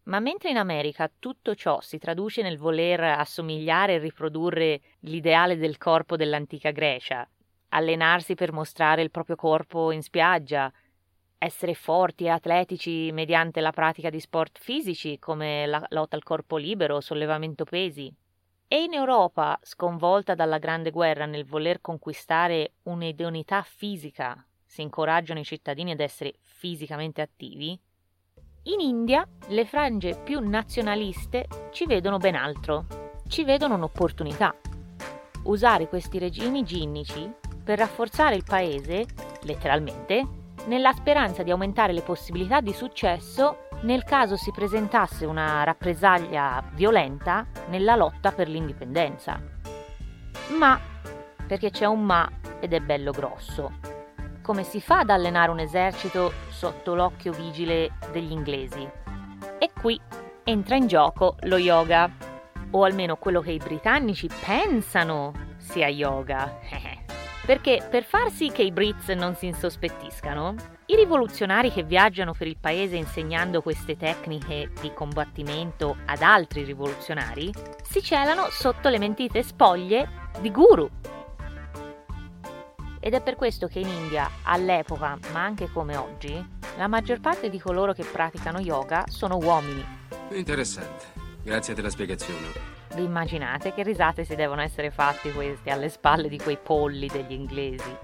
Ma 0.04 0.20
mentre 0.20 0.50
in 0.50 0.58
America 0.58 1.10
tutto 1.20 1.56
ciò 1.56 1.80
si 1.82 1.98
traduce 1.98 2.42
nel 2.42 2.58
voler 2.58 3.02
assomigliare 3.02 3.94
e 3.94 3.98
riprodurre 4.00 4.82
l'ideale 5.02 5.58
del 5.58 5.78
corpo 5.78 6.16
dell'antica 6.16 6.72
Grecia, 6.72 7.28
allenarsi 7.70 8.36
per 8.36 8.52
mostrare 8.52 9.02
il 9.02 9.12
proprio 9.12 9.36
corpo 9.36 9.92
in 9.92 10.02
spiaggia, 10.02 10.72
essere 11.38 11.74
forti 11.74 12.26
e 12.26 12.30
atletici 12.30 13.12
mediante 13.14 13.62
la 13.62 13.72
pratica 13.72 14.10
di 14.10 14.20
sport 14.20 14.60
fisici 14.60 15.18
come 15.20 15.66
la 15.66 15.86
lotta 15.90 16.18
al 16.18 16.24
corpo 16.24 16.58
libero 16.58 17.00
sollevamento 17.00 17.64
pesi, 17.64 18.14
e 18.68 18.84
in 18.84 18.94
Europa, 18.94 19.58
sconvolta 19.64 20.36
dalla 20.36 20.58
Grande 20.58 20.92
Guerra 20.92 21.26
nel 21.26 21.46
voler 21.46 21.82
conquistare 21.82 22.74
un'idoneità 22.84 23.64
fisica, 23.64 24.44
si 24.70 24.84
incoraggiano 24.84 25.40
i 25.40 25.44
cittadini 25.44 25.92
ad 25.92 26.00
essere 26.00 26.36
fisicamente 26.42 27.22
attivi, 27.22 27.78
in 28.64 28.80
India 28.80 29.28
le 29.48 29.66
frange 29.66 30.16
più 30.16 30.48
nazionaliste 30.48 31.48
ci 31.72 31.88
vedono 31.88 32.18
ben 32.18 32.36
altro, 32.36 32.86
ci 33.28 33.44
vedono 33.44 33.74
un'opportunità. 33.74 34.54
Usare 35.46 35.88
questi 35.88 36.20
regimi 36.20 36.64
ginnici 36.64 37.32
per 37.64 37.80
rafforzare 37.80 38.36
il 38.36 38.44
paese, 38.44 39.08
letteralmente, 39.42 40.24
nella 40.68 40.94
speranza 40.94 41.42
di 41.42 41.50
aumentare 41.50 41.92
le 41.92 42.02
possibilità 42.02 42.62
di 42.62 42.72
successo 42.72 43.70
nel 43.82 44.04
caso 44.04 44.36
si 44.36 44.52
presentasse 44.52 45.26
una 45.26 45.64
rappresaglia 45.64 46.64
violenta 46.74 47.48
nella 47.70 47.96
lotta 47.96 48.32
per 48.32 48.48
l'indipendenza. 48.48 49.42
Ma, 50.60 50.80
perché 51.48 51.72
c'è 51.72 51.86
un 51.86 52.04
ma 52.04 52.30
ed 52.60 52.74
è 52.74 52.82
bello 52.82 53.12
grosso, 53.12 53.72
come 54.50 54.64
si 54.64 54.82
fa 54.82 55.02
ad 55.02 55.12
allenare 55.12 55.52
un 55.52 55.60
esercito 55.60 56.34
sotto 56.50 56.96
l'occhio 56.96 57.32
vigile 57.32 57.92
degli 58.12 58.32
inglesi? 58.32 58.82
E 59.60 59.70
qui 59.80 60.02
entra 60.44 60.76
in 60.76 60.88
gioco 60.88 61.36
lo 61.42 61.58
yoga, 61.58 62.10
o 62.72 62.84
almeno 62.84 63.16
quello 63.18 63.42
che 63.42 63.52
i 63.52 63.60
britannici 63.60 64.28
pensano 64.44 65.54
sia 65.58 65.88
yoga. 65.88 66.58
Perché 67.46 67.86
per 67.88 68.04
far 68.04 68.32
sì 68.32 68.50
che 68.50 68.64
i 68.64 68.72
Brits 68.72 69.10
non 69.10 69.36
si 69.36 69.46
insospettiscano, 69.46 70.56
i 70.88 70.96
rivoluzionari 70.96 71.72
che 71.72 71.84
viaggiano 71.84 72.34
per 72.34 72.48
il 72.48 72.58
paese 72.60 72.96
insegnando 72.96 73.62
queste 73.62 73.98
tecniche 73.98 74.72
di 74.82 74.92
combattimento 74.96 75.96
ad 76.06 76.24
altri 76.24 76.64
rivoluzionari 76.64 77.54
si 77.84 78.02
celano 78.02 78.48
sotto 78.50 78.90
le 78.90 78.98
mentite 78.98 79.44
spoglie 79.44 80.10
di 80.42 80.50
guru. 80.50 80.90
Ed 83.02 83.14
è 83.14 83.22
per 83.22 83.36
questo 83.36 83.68
che 83.68 83.80
in 83.80 83.88
India, 83.88 84.30
all'epoca, 84.44 85.18
ma 85.32 85.42
anche 85.42 85.70
come 85.72 85.96
oggi, 85.96 86.58
la 86.76 86.88
maggior 86.88 87.22
parte 87.22 87.50
di 87.50 87.58
coloro 87.58 87.94
che 87.94 88.04
praticano 88.04 88.60
yoga 88.60 89.06
sono 89.08 89.38
uomini. 89.38 89.84
Interessante. 90.32 91.06
Grazie 91.42 91.74
della 91.74 91.90
spiegazione. 91.90 92.78
Vi 92.94 93.04
immaginate 93.04 93.74
che 93.74 93.84
risate 93.84 94.26
si 94.26 94.36
devono 94.36 94.62
essere 94.62 94.92
fatti 94.92 95.32
questi 95.32 95.70
alle 95.70 95.88
spalle 95.88 96.28
di 96.28 96.38
quei 96.38 96.58
polli 96.58 97.08
degli 97.08 97.32
inglesi? 97.32 97.96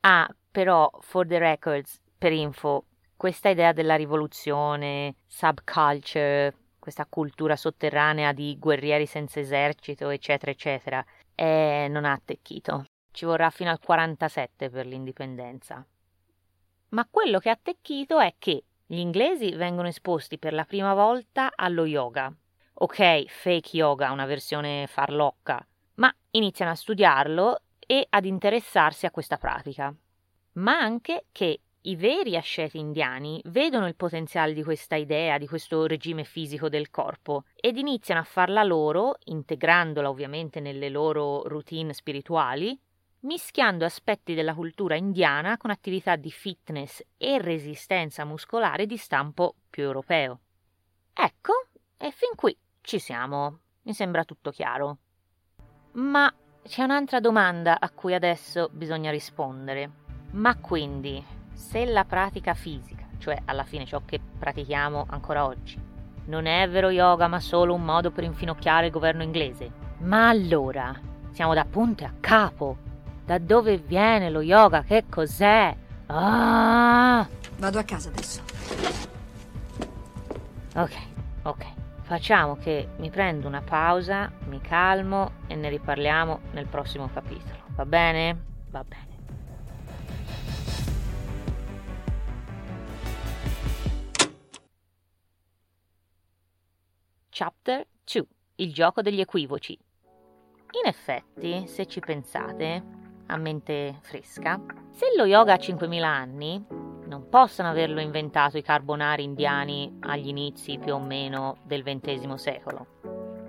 Ah, 0.00 0.28
però, 0.50 0.90
for 1.00 1.26
the 1.26 1.38
records, 1.38 2.00
per 2.16 2.32
info, 2.32 2.86
questa 3.16 3.50
idea 3.50 3.72
della 3.72 3.94
rivoluzione, 3.94 5.14
subculture, 5.26 6.54
questa 6.88 7.06
cultura 7.06 7.54
sotterranea 7.54 8.32
di 8.32 8.56
guerrieri 8.58 9.04
senza 9.04 9.40
esercito, 9.40 10.08
eccetera, 10.08 10.50
eccetera, 10.50 11.04
eh, 11.34 11.86
non 11.90 12.06
ha 12.06 12.12
attecchito. 12.12 12.86
Ci 13.10 13.26
vorrà 13.26 13.50
fino 13.50 13.68
al 13.68 13.78
47 13.78 14.70
per 14.70 14.86
l'indipendenza. 14.86 15.84
Ma 16.90 17.06
quello 17.10 17.40
che 17.40 17.50
ha 17.50 17.52
attecchito 17.52 18.18
è 18.20 18.36
che 18.38 18.64
gli 18.86 18.96
inglesi 18.96 19.54
vengono 19.54 19.88
esposti 19.88 20.38
per 20.38 20.54
la 20.54 20.64
prima 20.64 20.94
volta 20.94 21.52
allo 21.54 21.84
yoga. 21.84 22.32
Ok, 22.80 23.26
fake 23.26 23.76
yoga, 23.76 24.10
una 24.10 24.24
versione 24.24 24.86
farlocca, 24.86 25.62
ma 25.96 26.10
iniziano 26.30 26.70
a 26.70 26.74
studiarlo 26.74 27.60
e 27.86 28.06
ad 28.08 28.24
interessarsi 28.24 29.04
a 29.04 29.10
questa 29.10 29.36
pratica. 29.36 29.94
Ma 30.52 30.78
anche 30.78 31.26
che 31.32 31.60
i 31.82 31.96
veri 31.96 32.36
asceti 32.36 32.78
indiani 32.78 33.40
vedono 33.46 33.86
il 33.86 33.94
potenziale 33.94 34.52
di 34.52 34.62
questa 34.62 34.96
idea, 34.96 35.38
di 35.38 35.46
questo 35.46 35.86
regime 35.86 36.24
fisico 36.24 36.68
del 36.68 36.90
corpo, 36.90 37.44
ed 37.54 37.76
iniziano 37.76 38.20
a 38.20 38.24
farla 38.24 38.62
loro, 38.62 39.16
integrandola 39.24 40.08
ovviamente 40.08 40.60
nelle 40.60 40.88
loro 40.88 41.46
routine 41.46 41.92
spirituali, 41.92 42.78
mischiando 43.20 43.84
aspetti 43.84 44.34
della 44.34 44.54
cultura 44.54 44.96
indiana 44.96 45.56
con 45.56 45.70
attività 45.70 46.16
di 46.16 46.30
fitness 46.30 47.02
e 47.16 47.38
resistenza 47.40 48.24
muscolare 48.24 48.86
di 48.86 48.96
stampo 48.96 49.54
più 49.70 49.84
europeo. 49.84 50.40
Ecco, 51.14 51.66
e 51.96 52.10
fin 52.10 52.34
qui 52.36 52.56
ci 52.80 52.98
siamo. 52.98 53.58
Mi 53.82 53.92
sembra 53.92 54.24
tutto 54.24 54.50
chiaro. 54.50 54.98
Ma 55.92 56.32
c'è 56.62 56.82
un'altra 56.82 57.18
domanda 57.18 57.80
a 57.80 57.90
cui 57.90 58.14
adesso 58.14 58.68
bisogna 58.70 59.10
rispondere. 59.10 59.90
Ma 60.32 60.56
quindi, 60.56 61.24
se 61.58 61.84
la 61.84 62.04
pratica 62.04 62.54
fisica, 62.54 63.04
cioè 63.18 63.36
alla 63.44 63.64
fine 63.64 63.84
ciò 63.84 64.02
che 64.04 64.20
pratichiamo 64.38 65.06
ancora 65.10 65.44
oggi, 65.44 65.76
non 66.26 66.46
è 66.46 66.68
vero 66.70 66.88
yoga 66.88 67.26
ma 67.26 67.40
solo 67.40 67.74
un 67.74 67.84
modo 67.84 68.12
per 68.12 68.22
infinocchiare 68.22 68.86
il 68.86 68.92
governo 68.92 69.24
inglese, 69.24 69.68
ma 69.98 70.28
allora 70.28 70.94
siamo 71.32 71.54
da 71.54 71.64
punto 71.64 72.04
a 72.04 72.12
capo 72.20 72.76
da 73.24 73.38
dove 73.38 73.76
viene 73.78 74.30
lo 74.30 74.40
yoga? 74.40 74.82
Che 74.82 75.06
cos'è? 75.10 75.76
Ah! 76.06 77.28
Vado 77.58 77.78
a 77.78 77.82
casa 77.82 78.08
adesso. 78.08 78.40
Ok, 80.76 80.96
ok. 81.42 81.64
Facciamo 82.02 82.56
che 82.56 82.88
mi 82.98 83.10
prendo 83.10 83.48
una 83.48 83.62
pausa, 83.62 84.30
mi 84.46 84.60
calmo 84.60 85.32
e 85.48 85.56
ne 85.56 85.68
riparliamo 85.68 86.40
nel 86.52 86.66
prossimo 86.66 87.10
capitolo. 87.12 87.64
Va 87.74 87.84
bene? 87.84 88.44
Va 88.70 88.84
bene. 88.84 89.07
Chapter 97.40 97.86
2 98.02 98.26
Il 98.56 98.72
gioco 98.74 99.00
degli 99.00 99.20
equivoci. 99.20 99.78
In 100.82 100.88
effetti, 100.88 101.68
se 101.68 101.86
ci 101.86 102.00
pensate, 102.00 102.82
a 103.26 103.36
mente 103.36 104.00
fresca, 104.02 104.60
se 104.90 105.12
lo 105.16 105.24
yoga 105.24 105.52
ha 105.52 105.56
5.000 105.56 106.02
anni, 106.02 106.64
non 106.68 107.28
possono 107.28 107.68
averlo 107.68 108.00
inventato 108.00 108.58
i 108.58 108.62
carbonari 108.62 109.22
indiani 109.22 109.98
agli 110.00 110.26
inizi 110.26 110.78
più 110.78 110.94
o 110.94 110.98
meno 110.98 111.58
del 111.62 111.84
XX 111.84 112.34
secolo. 112.34 112.86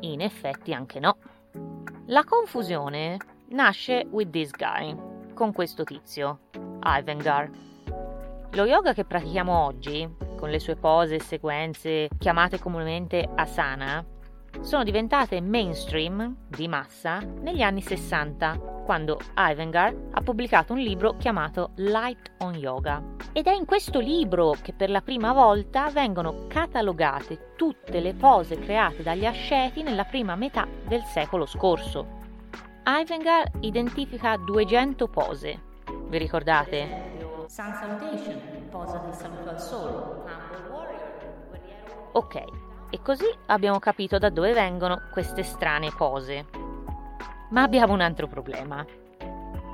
In 0.01 0.22
effetti 0.22 0.72
anche 0.72 1.00
no. 1.00 1.17
La 2.05 2.24
confusione 2.25 3.17
nasce 3.48 4.05
with 4.12 4.29
this 4.29 4.51
guy, 4.51 4.95
con 5.34 5.52
questo 5.52 5.84
tizio, 5.84 6.41
Iyengar. 6.84 7.49
Lo 8.52 8.65
yoga 8.65 8.93
che 8.93 9.04
pratichiamo 9.04 9.65
oggi, 9.65 10.08
con 10.39 10.49
le 10.49 10.60
sue 10.60 10.78
pose 10.78 11.15
e 11.15 11.21
sequenze 11.21 12.08
chiamate 12.17 12.60
comunemente 12.60 13.30
asana, 13.36 14.04
sono 14.62 14.84
diventate 14.84 15.41
mainstream 15.41 16.36
di 16.47 16.67
massa 16.67 17.19
negli 17.19 17.62
anni 17.62 17.82
60 17.82 18.78
quando 18.86 19.19
Iyengar 19.38 19.93
ha 20.12 20.21
pubblicato 20.21 20.73
un 20.73 20.80
libro 20.80 21.15
chiamato 21.17 21.71
Light 21.75 22.32
on 22.39 22.56
Yoga. 22.56 23.04
Ed 23.34 23.45
è 23.45 23.54
in 23.54 23.65
questo 23.65 23.99
libro 23.99 24.56
che 24.62 24.73
per 24.73 24.89
la 24.89 25.02
prima 25.02 25.34
volta 25.34 25.89
vengono 25.91 26.47
catalogate 26.47 27.54
tutte 27.56 27.99
le 27.99 28.13
pose 28.13 28.58
create 28.58 29.04
dagli 29.04 29.25
asceti 29.25 29.84
nella 29.84 30.06
prima 30.06 30.36
metà 30.36 30.65
del 30.88 31.04
secolo 31.04 31.45
scorso. 31.45 32.17
Iyengar 32.86 33.52
identifica 33.60 34.36
200 34.38 35.08
pose. 35.08 35.62
Vi 36.08 36.17
ricordate? 36.17 37.18
Sun 37.49 37.73
Salutation, 37.73 38.39
posa 38.69 38.99
del 38.99 39.13
saluto 39.15 39.49
al 39.49 39.59
sole, 39.59 40.03
Ok, 42.12 42.43
e 42.91 43.01
così 43.01 43.25
abbiamo 43.47 43.79
capito 43.79 44.19
da 44.19 44.29
dove 44.29 44.53
vengono 44.53 45.01
queste 45.12 45.41
strane 45.41 45.89
pose. 45.89 46.45
Ma 47.49 47.63
abbiamo 47.63 47.93
un 47.93 48.01
altro 48.01 48.27
problema. 48.27 48.85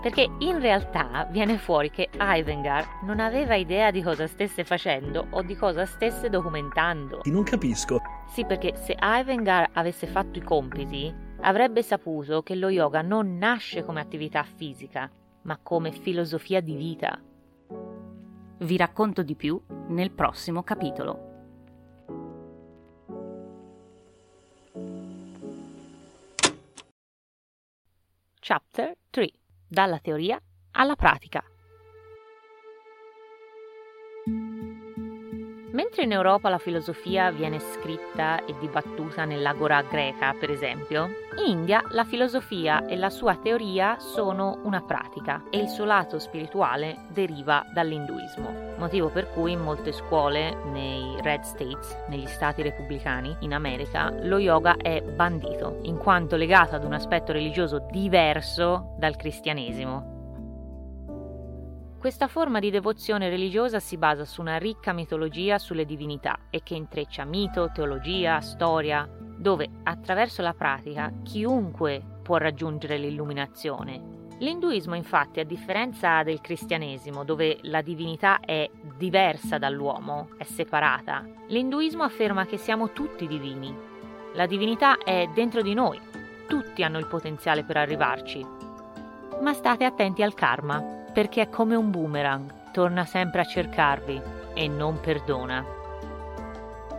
Perché 0.02 0.26
in 0.38 0.62
realtà 0.62 1.28
viene 1.30 1.58
fuori 1.58 1.92
che 1.92 2.08
Iyengar 2.18 3.02
non 3.04 3.20
aveva 3.20 3.56
idea 3.56 3.92
di 3.92 4.02
cosa 4.02 4.26
stesse 4.26 4.64
facendo 4.64 5.28
o 5.32 5.42
di 5.42 5.58
cosa 5.58 5.86
stesse 5.86 6.30
documentando. 6.30 7.24
Non 7.26 7.44
capisco. 7.44 8.00
Sì, 8.30 8.46
perché 8.46 8.78
se 8.78 8.96
Iyengar 8.98 9.72
avesse 9.74 10.08
fatto 10.08 10.40
i 10.40 10.44
compiti, 10.44 11.14
avrebbe 11.42 11.84
saputo 11.84 12.42
che 12.42 12.56
lo 12.56 12.70
yoga 12.70 13.02
non 13.02 13.38
nasce 13.38 13.84
come 13.84 14.00
attività 14.00 14.44
fisica, 14.44 15.12
ma 15.42 15.60
come 15.62 15.92
filosofia 15.92 16.62
di 16.62 16.76
vita. 16.78 17.20
Vi 18.66 18.78
racconto 18.78 19.22
di 19.22 19.36
più 19.36 19.62
nel 19.90 20.10
prossimo 20.10 20.64
capitolo. 20.64 21.34
Chapter 28.40 28.98
3 29.12 29.32
Dalla 29.68 30.00
teoria 30.00 30.42
alla 30.72 30.96
pratica. 30.96 31.44
Mentre 35.76 36.04
in 36.04 36.14
Europa 36.14 36.48
la 36.48 36.58
filosofia 36.58 37.32
viene 37.32 37.60
scritta 37.60 38.46
e 38.46 38.56
dibattuta 38.62 39.26
nell'agora 39.26 39.82
greca, 39.82 40.34
per 40.40 40.50
esempio, 40.50 41.10
in 41.38 41.52
India 41.52 41.84
la 41.90 42.06
filosofia 42.06 42.86
e 42.86 42.96
la 42.96 43.10
sua 43.10 43.36
teoria 43.36 44.00
sono 44.00 44.60
una 44.64 44.82
pratica 44.82 45.44
e 45.50 45.58
il 45.58 45.68
suo 45.68 45.84
lato 45.84 46.18
spirituale 46.18 47.00
deriva 47.10 47.66
dall'induismo, 47.74 48.76
motivo 48.78 49.10
per 49.10 49.30
cui 49.34 49.52
in 49.52 49.60
molte 49.60 49.92
scuole 49.92 50.56
nei 50.72 51.18
Red 51.22 51.42
States, 51.42 51.94
negli 52.08 52.28
stati 52.28 52.62
repubblicani 52.62 53.36
in 53.40 53.54
America, 53.54 54.14
lo 54.22 54.38
yoga 54.38 54.78
è 54.78 55.02
bandito, 55.02 55.80
in 55.82 55.98
quanto 55.98 56.38
legato 56.38 56.76
ad 56.76 56.86
un 56.86 56.94
aspetto 56.94 57.34
religioso 57.34 57.86
diverso 57.92 58.94
dal 58.98 59.18
cristianesimo, 59.18 60.15
questa 62.06 62.28
forma 62.28 62.60
di 62.60 62.70
devozione 62.70 63.30
religiosa 63.30 63.80
si 63.80 63.98
basa 63.98 64.26
su 64.26 64.40
una 64.40 64.58
ricca 64.58 64.94
mitologia 64.94 65.58
sulle 65.58 65.86
divinità 65.86 66.38
e 66.52 66.62
che 66.62 66.76
intreccia 66.76 67.26
mito, 67.26 67.72
teologia, 67.74 68.42
storia, 68.42 69.10
dove 69.10 69.68
attraverso 69.82 70.44
la 70.44 70.54
pratica 70.54 71.12
chiunque 71.24 72.20
può 72.22 72.38
raggiungere 72.38 73.00
l'illuminazione. 73.00 74.28
L'induismo 74.38 74.94
infatti, 74.94 75.40
a 75.40 75.46
differenza 75.46 76.22
del 76.22 76.42
cristianesimo, 76.42 77.24
dove 77.24 77.58
la 77.64 77.82
divinità 77.82 78.40
è 78.40 78.70
diversa 78.96 79.58
dall'uomo, 79.58 80.30
è 80.38 80.44
separata, 80.44 81.28
l'induismo 81.48 82.04
afferma 82.04 82.46
che 82.46 82.58
siamo 82.58 82.92
tutti 82.92 83.26
divini. 83.26 83.76
La 84.36 84.46
divinità 84.46 85.00
è 85.00 85.28
dentro 85.34 85.64
di 85.64 85.74
noi, 85.74 86.00
tutti 86.48 86.84
hanno 86.84 87.00
il 87.00 87.08
potenziale 87.08 87.64
per 87.64 87.78
arrivarci. 87.78 88.46
Ma 89.42 89.54
state 89.54 89.86
attenti 89.86 90.22
al 90.22 90.36
karma, 90.36 91.02
perché 91.16 91.44
è 91.44 91.50
come 91.50 91.76
un 91.76 91.92
boomerang, 91.92 92.72
torna 92.74 93.06
sempre 93.06 93.40
a 93.40 93.46
cercarvi 93.46 94.22
e 94.54 94.68
non 94.68 95.00
perdona. 95.00 95.64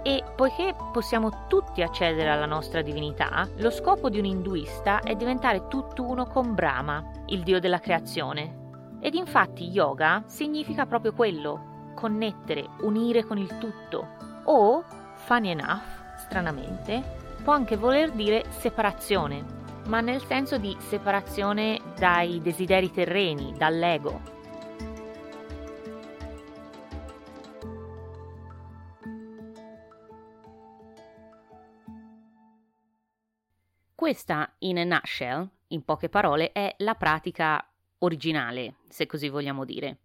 E 0.03 0.25
poiché 0.35 0.75
possiamo 0.91 1.45
tutti 1.49 1.83
accedere 1.83 2.31
alla 2.31 2.47
nostra 2.47 2.81
divinità, 2.81 3.47
lo 3.57 3.69
scopo 3.69 4.09
di 4.09 4.19
un 4.19 4.25
induista 4.25 5.01
è 5.01 5.15
diventare 5.17 5.69
tutt'uno 5.69 6.25
con 6.25 6.55
Brahma, 6.55 7.05
il 7.27 7.43
dio 7.43 7.61
della 7.61 7.79
creazione. 7.79 8.97
Ed 9.01 9.13
infatti 9.13 9.69
yoga 9.69 10.23
significa 10.25 10.87
proprio 10.87 11.13
quello, 11.13 11.91
connettere, 11.95 12.67
unire 12.81 13.23
con 13.23 13.37
il 13.37 13.59
tutto. 13.59 14.07
O, 14.45 14.83
funny 15.17 15.51
enough, 15.51 15.83
stranamente, 16.17 17.03
può 17.45 17.53
anche 17.53 17.77
voler 17.77 18.13
dire 18.13 18.47
separazione, 18.49 19.56
ma 19.87 20.01
nel 20.01 20.23
senso 20.25 20.59
di 20.59 20.77
separazione 20.79 21.81
dai 21.99 22.41
desideri 22.41 22.91
terreni, 22.91 23.55
dall'ego. 23.57 24.35
Questa, 33.95 34.55
in 34.59 34.79
a 34.79 34.85
nutshell, 34.85 35.49
in 35.69 35.85
poche 35.85 36.09
parole, 36.09 36.53
è 36.53 36.75
la 36.79 36.95
pratica 36.95 37.67
originale, 37.99 38.77
se 38.89 39.07
così 39.07 39.29
vogliamo 39.29 39.65
dire. 39.65 39.99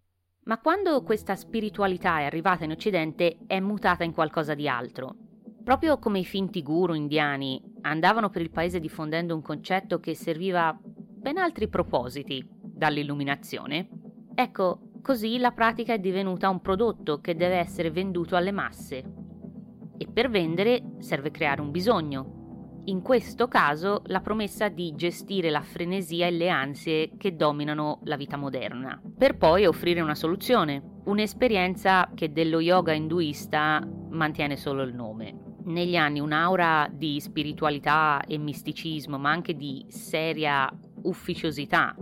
Ma 0.44 0.58
quando 0.58 1.02
questa 1.02 1.36
spiritualità 1.36 2.18
è 2.18 2.24
arrivata 2.24 2.64
in 2.64 2.72
Occidente 2.72 3.38
è 3.46 3.60
mutata 3.60 4.02
in 4.02 4.12
qualcosa 4.12 4.54
di 4.54 4.66
altro. 4.66 5.14
Proprio 5.62 5.98
come 5.98 6.18
i 6.18 6.24
finti 6.24 6.62
guru 6.62 6.94
indiani 6.94 7.71
andavano 7.82 8.30
per 8.30 8.42
il 8.42 8.50
paese 8.50 8.80
diffondendo 8.80 9.34
un 9.34 9.42
concetto 9.42 10.00
che 10.00 10.14
serviva 10.14 10.76
ben 10.82 11.36
altri 11.38 11.68
propositi 11.68 12.44
dall'illuminazione, 12.50 13.88
ecco, 14.34 14.80
così 15.02 15.38
la 15.38 15.52
pratica 15.52 15.92
è 15.92 15.98
divenuta 15.98 16.48
un 16.48 16.60
prodotto 16.60 17.20
che 17.20 17.36
deve 17.36 17.56
essere 17.56 17.90
venduto 17.90 18.36
alle 18.36 18.52
masse. 18.52 19.04
E 19.98 20.08
per 20.12 20.30
vendere 20.30 20.94
serve 20.98 21.30
creare 21.30 21.60
un 21.60 21.70
bisogno, 21.70 22.40
in 22.86 23.00
questo 23.00 23.46
caso 23.46 24.02
la 24.06 24.20
promessa 24.20 24.68
di 24.68 24.92
gestire 24.96 25.50
la 25.50 25.60
frenesia 25.60 26.26
e 26.26 26.32
le 26.32 26.48
ansie 26.48 27.12
che 27.16 27.36
dominano 27.36 28.00
la 28.04 28.16
vita 28.16 28.36
moderna, 28.36 29.00
per 29.16 29.36
poi 29.36 29.66
offrire 29.66 30.00
una 30.00 30.16
soluzione, 30.16 30.82
un'esperienza 31.04 32.10
che 32.12 32.32
dello 32.32 32.58
yoga 32.58 32.92
induista 32.92 33.86
mantiene 34.10 34.56
solo 34.56 34.82
il 34.82 34.94
nome. 34.94 35.41
Negli 35.64 35.96
anni 35.96 36.18
un'aura 36.18 36.88
di 36.92 37.20
spiritualità 37.20 38.22
e 38.26 38.36
misticismo, 38.36 39.18
ma 39.18 39.30
anche 39.30 39.54
di 39.54 39.84
seria 39.88 40.70
ufficiosità, 41.02 41.94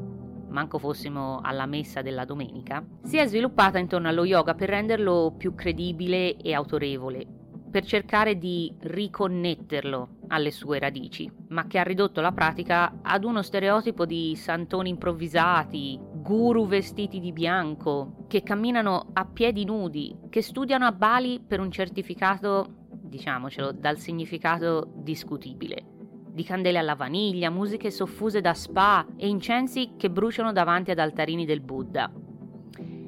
manco 0.48 0.78
fossimo 0.78 1.40
alla 1.42 1.66
messa 1.66 2.00
della 2.00 2.24
domenica, 2.24 2.84
si 3.02 3.18
è 3.18 3.26
sviluppata 3.26 3.78
intorno 3.78 4.08
allo 4.08 4.24
yoga 4.24 4.54
per 4.54 4.70
renderlo 4.70 5.34
più 5.36 5.54
credibile 5.54 6.36
e 6.36 6.54
autorevole, 6.54 7.26
per 7.70 7.84
cercare 7.84 8.38
di 8.38 8.74
riconnetterlo 8.80 10.16
alle 10.28 10.50
sue 10.50 10.78
radici, 10.78 11.30
ma 11.48 11.66
che 11.66 11.78
ha 11.78 11.82
ridotto 11.82 12.20
la 12.20 12.32
pratica 12.32 13.00
ad 13.02 13.24
uno 13.24 13.42
stereotipo 13.42 14.06
di 14.06 14.34
santoni 14.36 14.88
improvvisati, 14.88 15.98
guru 16.14 16.66
vestiti 16.66 17.20
di 17.20 17.32
bianco, 17.32 18.24
che 18.26 18.42
camminano 18.42 19.10
a 19.12 19.24
piedi 19.24 19.64
nudi, 19.64 20.16
che 20.28 20.42
studiano 20.42 20.86
a 20.86 20.92
Bali 20.92 21.40
per 21.46 21.60
un 21.60 21.70
certificato, 21.70 22.74
diciamocelo, 23.10 23.72
dal 23.72 23.98
significato 23.98 24.90
discutibile. 24.94 25.84
Di 26.32 26.44
candele 26.44 26.78
alla 26.78 26.94
vaniglia, 26.94 27.50
musiche 27.50 27.90
soffuse 27.90 28.40
da 28.40 28.54
spa 28.54 29.04
e 29.16 29.28
incensi 29.28 29.92
che 29.98 30.10
bruciano 30.10 30.52
davanti 30.52 30.90
ad 30.90 30.98
altarini 30.98 31.44
del 31.44 31.60
Buddha. 31.60 32.10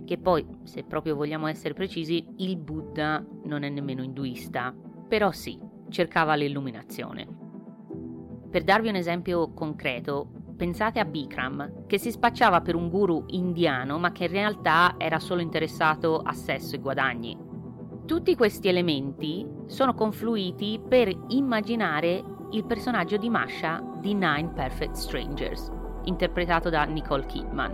Che 0.05 0.19
poi, 0.19 0.45
se 0.65 0.83
proprio 0.83 1.15
vogliamo 1.15 1.47
essere 1.47 1.73
precisi, 1.73 2.27
il 2.38 2.59
Buddha 2.59 3.25
non 3.45 3.62
è 3.62 3.71
nemmeno 3.71 4.03
induista, 4.03 4.75
però 5.09 5.31
sì, 5.31 5.59
cercava 5.88 6.35
l'illuminazione. 6.35 7.27
Per 8.51 8.65
darvi 8.65 8.88
un 8.88 8.97
esempio 8.97 9.55
concreto, 9.55 10.31
pensate 10.57 11.01
a 11.01 11.05
Bikram, 11.05 11.87
che 11.87 11.99
si 11.99 12.11
spacciava 12.11 12.61
per 12.61 12.75
un 12.75 12.88
guru 12.88 13.25
indiano 13.29 13.99
ma 13.99 14.12
che 14.12 14.25
in 14.25 14.31
realtà 14.31 14.97
era 14.99 15.19
solo 15.19 15.41
interessato 15.41 16.19
a 16.19 16.33
sesso 16.33 16.75
e 16.75 16.79
guadagni. 16.79 17.52
Tutti 18.05 18.35
questi 18.35 18.67
elementi 18.67 19.47
sono 19.67 19.95
confluiti 19.95 20.81
per 20.87 21.09
immaginare 21.29 22.23
il 22.51 22.65
personaggio 22.65 23.17
di 23.17 23.31
Masha 23.31 23.81
di 24.01 24.12
Nine 24.12 24.51
Perfect 24.53 24.95
Strangers, 24.95 25.71
interpretato 26.05 26.69
da 26.69 26.83
Nicole 26.83 27.25
Kidman. 27.27 27.73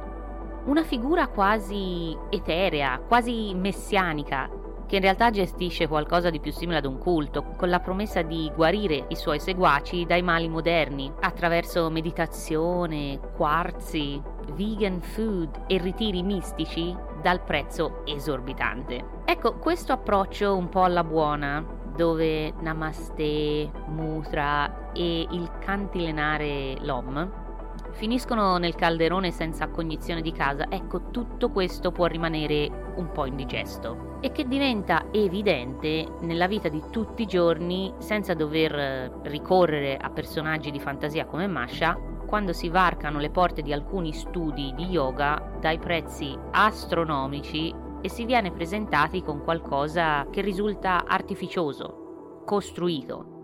Una 0.66 0.82
figura 0.82 1.28
quasi 1.28 2.14
eterea, 2.28 3.00
quasi 3.08 3.54
messianica, 3.54 4.50
che 4.86 4.96
in 4.96 5.02
realtà 5.02 5.30
gestisce 5.30 5.88
qualcosa 5.88 6.28
di 6.28 6.40
più 6.40 6.52
simile 6.52 6.78
ad 6.78 6.84
un 6.84 6.98
culto, 6.98 7.42
con 7.56 7.70
la 7.70 7.80
promessa 7.80 8.20
di 8.20 8.52
guarire 8.54 9.06
i 9.08 9.16
suoi 9.16 9.40
seguaci 9.40 10.04
dai 10.04 10.22
mali 10.22 10.48
moderni, 10.48 11.10
attraverso 11.20 11.88
meditazione, 11.88 13.18
quarzi, 13.34 14.20
vegan 14.52 15.00
food 15.00 15.62
e 15.66 15.78
ritiri 15.78 16.22
mistici 16.22 16.94
dal 17.20 17.42
prezzo 17.42 18.02
esorbitante. 18.04 19.22
Ecco, 19.24 19.54
questo 19.58 19.92
approccio 19.92 20.56
un 20.56 20.68
po' 20.68 20.82
alla 20.82 21.04
buona, 21.04 21.64
dove 21.94 22.52
Namaste, 22.60 23.70
Mutra 23.86 24.92
e 24.92 25.26
il 25.30 25.50
cantilenare 25.58 26.76
l'Om 26.80 27.46
finiscono 27.92 28.58
nel 28.58 28.74
calderone 28.74 29.30
senza 29.30 29.68
cognizione 29.68 30.20
di 30.20 30.32
casa, 30.32 30.66
ecco 30.68 31.10
tutto 31.10 31.50
questo 31.50 31.90
può 31.90 32.06
rimanere 32.06 32.92
un 32.96 33.10
po' 33.10 33.26
indigesto 33.26 34.18
e 34.20 34.32
che 34.32 34.46
diventa 34.46 35.06
evidente 35.12 36.06
nella 36.20 36.46
vita 36.46 36.68
di 36.68 36.82
tutti 36.90 37.22
i 37.22 37.26
giorni 37.26 37.92
senza 37.98 38.34
dover 38.34 39.20
ricorrere 39.24 39.96
a 39.96 40.10
personaggi 40.10 40.70
di 40.70 40.80
fantasia 40.80 41.26
come 41.26 41.46
Masha 41.46 41.98
quando 42.28 42.52
si 42.52 42.68
varcano 42.68 43.18
le 43.18 43.30
porte 43.30 43.62
di 43.62 43.72
alcuni 43.72 44.12
studi 44.12 44.74
di 44.74 44.84
yoga 44.84 45.56
dai 45.58 45.78
prezzi 45.78 46.38
astronomici 46.50 47.74
e 48.02 48.10
si 48.10 48.26
viene 48.26 48.52
presentati 48.52 49.22
con 49.22 49.42
qualcosa 49.42 50.26
che 50.30 50.42
risulta 50.42 51.06
artificioso, 51.06 52.42
costruito, 52.44 53.36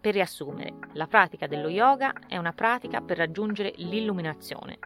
Per 0.00 0.14
riassumere, 0.14 0.76
la 0.94 1.06
pratica 1.06 1.46
dello 1.46 1.68
yoga 1.68 2.14
è 2.26 2.38
una 2.38 2.54
pratica 2.54 3.02
per 3.02 3.18
raggiungere 3.18 3.74
l'illuminazione. 3.76 4.78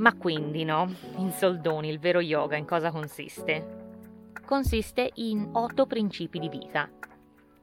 Ma 0.00 0.16
quindi 0.16 0.64
no, 0.64 0.90
in 1.18 1.30
soldoni, 1.30 1.90
il 1.90 1.98
vero 1.98 2.20
yoga 2.20 2.56
in 2.56 2.64
cosa 2.64 2.90
consiste? 2.90 4.28
Consiste 4.46 5.10
in 5.16 5.50
otto 5.52 5.84
principi 5.84 6.38
di 6.38 6.48
vita. 6.48 6.88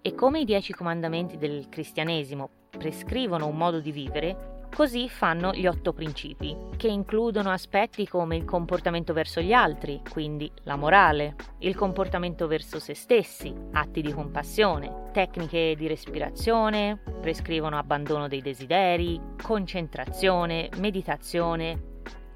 E 0.04 0.14
come 0.14 0.42
i 0.42 0.46
dieci 0.46 0.72
comandamenti 0.72 1.38
del 1.38 1.68
cristianesimo 1.68 2.50
prescrivono 2.70 3.48
un 3.48 3.58
modo 3.58 3.80
di 3.80 3.92
vivere, 3.92 4.56
Così 4.76 5.10
fanno 5.10 5.54
gli 5.54 5.66
otto 5.66 5.92
principi, 5.92 6.56
che 6.76 6.88
includono 6.88 7.50
aspetti 7.50 8.08
come 8.08 8.36
il 8.36 8.46
comportamento 8.46 9.12
verso 9.12 9.42
gli 9.42 9.54
altri, 9.54 10.02
quindi 10.08 10.52
la 10.64 10.76
morale, 10.76 11.36
il 11.60 11.74
comportamento 11.74 12.46
verso 12.46 12.78
se 12.78 12.94
stessi, 12.94 13.52
atti 13.72 14.02
di 14.02 14.12
compassione, 14.12 15.10
tecniche 15.14 15.74
di 15.76 15.88
respirazione, 15.88 17.00
prescrivono 17.22 17.78
abbandono 17.78 18.28
dei 18.28 18.42
desideri, 18.42 19.20
concentrazione, 19.42 20.70
meditazione 20.78 21.87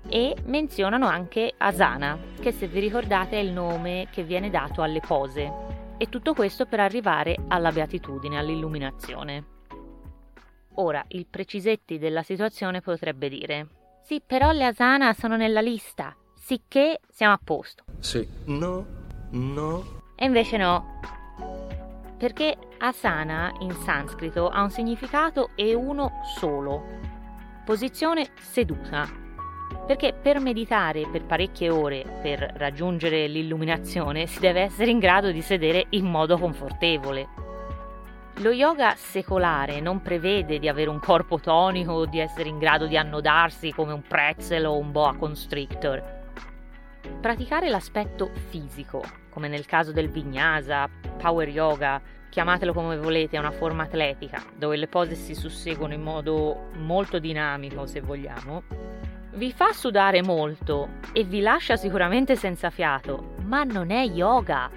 e 0.07 0.35
menzionano 0.45 1.07
anche 1.07 1.53
asana, 1.57 2.17
che 2.39 2.51
se 2.51 2.67
vi 2.67 2.79
ricordate 2.79 3.37
è 3.37 3.41
il 3.41 3.51
nome 3.51 4.07
che 4.11 4.23
viene 4.23 4.49
dato 4.49 4.81
alle 4.81 4.99
pose. 4.99 5.69
E 5.97 6.09
tutto 6.09 6.33
questo 6.33 6.65
per 6.65 6.79
arrivare 6.79 7.37
alla 7.47 7.71
beatitudine, 7.71 8.37
all'illuminazione. 8.37 9.45
Ora, 10.75 11.03
il 11.09 11.27
precisetti 11.27 11.99
della 11.99 12.23
situazione 12.23 12.81
potrebbe 12.81 13.29
dire: 13.29 13.67
Sì, 14.03 14.21
però 14.25 14.51
le 14.51 14.65
asana 14.65 15.13
sono 15.13 15.35
nella 15.35 15.61
lista, 15.61 16.15
sicché 16.33 16.99
siamo 17.09 17.33
a 17.33 17.39
posto. 17.43 17.83
Sì, 17.99 18.27
no, 18.45 18.85
no. 19.31 20.01
E 20.15 20.25
invece 20.25 20.57
no. 20.57 20.99
Perché 22.17 22.57
asana 22.79 23.51
in 23.59 23.71
sanscrito 23.71 24.49
ha 24.49 24.61
un 24.63 24.71
significato 24.71 25.51
e 25.55 25.73
uno 25.73 26.21
solo: 26.37 26.83
posizione 27.63 28.31
seduta. 28.39 29.20
Perché 29.91 30.13
per 30.13 30.39
meditare 30.39 31.06
per 31.12 31.25
parecchie 31.25 31.69
ore, 31.69 32.06
per 32.21 32.54
raggiungere 32.56 33.27
l'illuminazione, 33.27 34.25
si 34.25 34.39
deve 34.39 34.62
essere 34.62 34.89
in 34.89 34.99
grado 34.99 35.32
di 35.32 35.41
sedere 35.41 35.88
in 35.89 36.06
modo 36.06 36.38
confortevole. 36.38 37.27
Lo 38.36 38.51
yoga 38.51 38.95
secolare 38.95 39.82
non 39.82 40.01
prevede 40.01 40.60
di 40.60 40.69
avere 40.69 40.89
un 40.89 40.99
corpo 40.99 41.41
tonico 41.41 41.91
o 41.91 42.06
di 42.06 42.19
essere 42.19 42.47
in 42.47 42.58
grado 42.58 42.88
di 42.88 42.95
annodarsi 42.95 43.73
come 43.73 43.91
un 43.91 44.01
pretzel 44.01 44.65
o 44.65 44.77
un 44.77 44.93
boa 44.93 45.13
constrictor. 45.17 46.01
Praticare 47.19 47.67
l'aspetto 47.67 48.32
fisico, 48.47 49.04
come 49.30 49.49
nel 49.49 49.65
caso 49.65 49.91
del 49.91 50.10
vinyasa, 50.10 50.89
power 51.17 51.49
yoga, 51.49 52.01
chiamatelo 52.30 52.71
come 52.71 52.97
volete, 52.97 53.36
è 53.36 53.39
una 53.39 53.51
forma 53.51 53.84
atletica, 53.84 54.41
dove 54.56 54.77
le 54.77 54.88
pose 54.88 55.15
si 55.15 55.36
susseguono 55.36 55.93
in 55.93 56.01
modo 56.01 56.69
molto 56.77 57.19
dinamico, 57.19 57.86
se 57.86 57.99
vogliamo, 57.99 58.63
vi 59.33 59.53
fa 59.53 59.71
sudare 59.71 60.21
molto 60.21 60.99
e 61.13 61.23
vi 61.23 61.39
lascia 61.39 61.77
sicuramente 61.77 62.35
senza 62.35 62.69
fiato, 62.69 63.35
ma 63.43 63.63
non 63.63 63.91
è 63.91 64.05
yoga. 64.05 64.69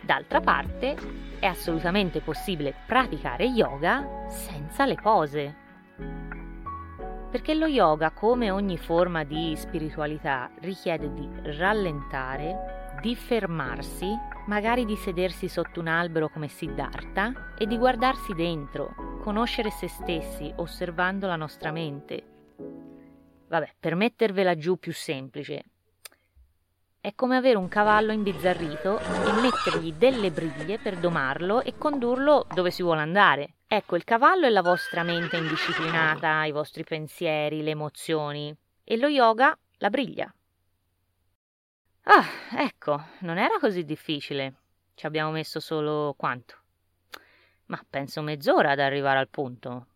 D'altra 0.00 0.40
parte, 0.40 0.96
è 1.38 1.46
assolutamente 1.46 2.20
possibile 2.20 2.74
praticare 2.86 3.44
yoga 3.44 4.26
senza 4.28 4.86
le 4.86 4.94
pose. 4.94 5.56
Perché 7.30 7.54
lo 7.54 7.66
yoga, 7.66 8.12
come 8.12 8.50
ogni 8.50 8.78
forma 8.78 9.24
di 9.24 9.54
spiritualità, 9.56 10.50
richiede 10.60 11.12
di 11.12 11.28
rallentare, 11.58 12.96
di 13.00 13.14
fermarsi, 13.14 14.08
magari 14.46 14.84
di 14.84 14.96
sedersi 14.96 15.48
sotto 15.48 15.80
un 15.80 15.88
albero 15.88 16.28
come 16.28 16.48
Siddhartha 16.48 17.54
e 17.58 17.66
di 17.66 17.76
guardarsi 17.76 18.34
dentro, 18.34 19.18
conoscere 19.22 19.70
se 19.70 19.88
stessi 19.88 20.52
osservando 20.56 21.26
la 21.26 21.36
nostra 21.36 21.70
mente. 21.70 22.31
Vabbè, 23.52 23.74
per 23.78 23.96
mettervela 23.96 24.56
giù 24.56 24.78
più 24.78 24.94
semplice, 24.94 25.64
È 26.98 27.14
come 27.14 27.36
avere 27.36 27.58
un 27.58 27.68
cavallo 27.68 28.10
imbizzarrito 28.10 28.98
e 28.98 29.32
mettergli 29.42 29.92
delle 29.92 30.30
briglie 30.30 30.78
per 30.78 30.96
domarlo 30.96 31.60
e 31.60 31.76
condurlo 31.76 32.46
dove 32.54 32.70
si 32.70 32.82
vuole 32.82 33.02
andare. 33.02 33.56
Ecco, 33.66 33.96
il 33.96 34.04
cavallo 34.04 34.46
è 34.46 34.48
la 34.48 34.62
vostra 34.62 35.02
mente 35.02 35.36
indisciplinata, 35.36 36.44
i 36.44 36.52
vostri 36.52 36.82
pensieri, 36.82 37.62
le 37.62 37.72
emozioni. 37.72 38.56
E 38.84 38.96
lo 38.96 39.08
yoga, 39.08 39.54
la 39.78 39.90
briglia. 39.90 40.34
Ah, 42.04 42.24
ecco, 42.56 43.04
non 43.18 43.36
era 43.36 43.58
così 43.58 43.84
difficile. 43.84 44.54
Ci 44.94 45.04
abbiamo 45.04 45.30
messo 45.30 45.60
solo 45.60 46.14
quanto? 46.16 46.56
Ma 47.66 47.84
penso 47.86 48.22
mezz'ora 48.22 48.70
ad 48.70 48.78
arrivare 48.78 49.18
al 49.18 49.28
punto. 49.28 49.86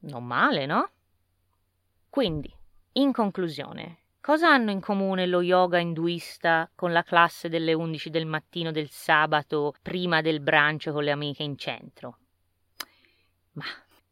Non 0.00 0.24
male, 0.24 0.66
no? 0.66 0.90
Quindi, 2.08 2.52
in 2.92 3.12
conclusione, 3.12 4.00
Cosa 4.22 4.50
hanno 4.50 4.70
in 4.70 4.80
comune 4.80 5.26
lo 5.26 5.40
yoga 5.40 5.78
induista 5.78 6.70
con 6.74 6.92
la 6.92 7.02
classe 7.02 7.48
delle 7.48 7.72
11 7.72 8.10
del 8.10 8.26
mattino 8.26 8.70
del 8.70 8.90
sabato 8.90 9.74
prima 9.80 10.20
del 10.20 10.40
brunch 10.40 10.90
con 10.90 11.02
le 11.02 11.10
amiche 11.10 11.42
in 11.42 11.56
centro? 11.56 12.18
Ma 13.52 13.64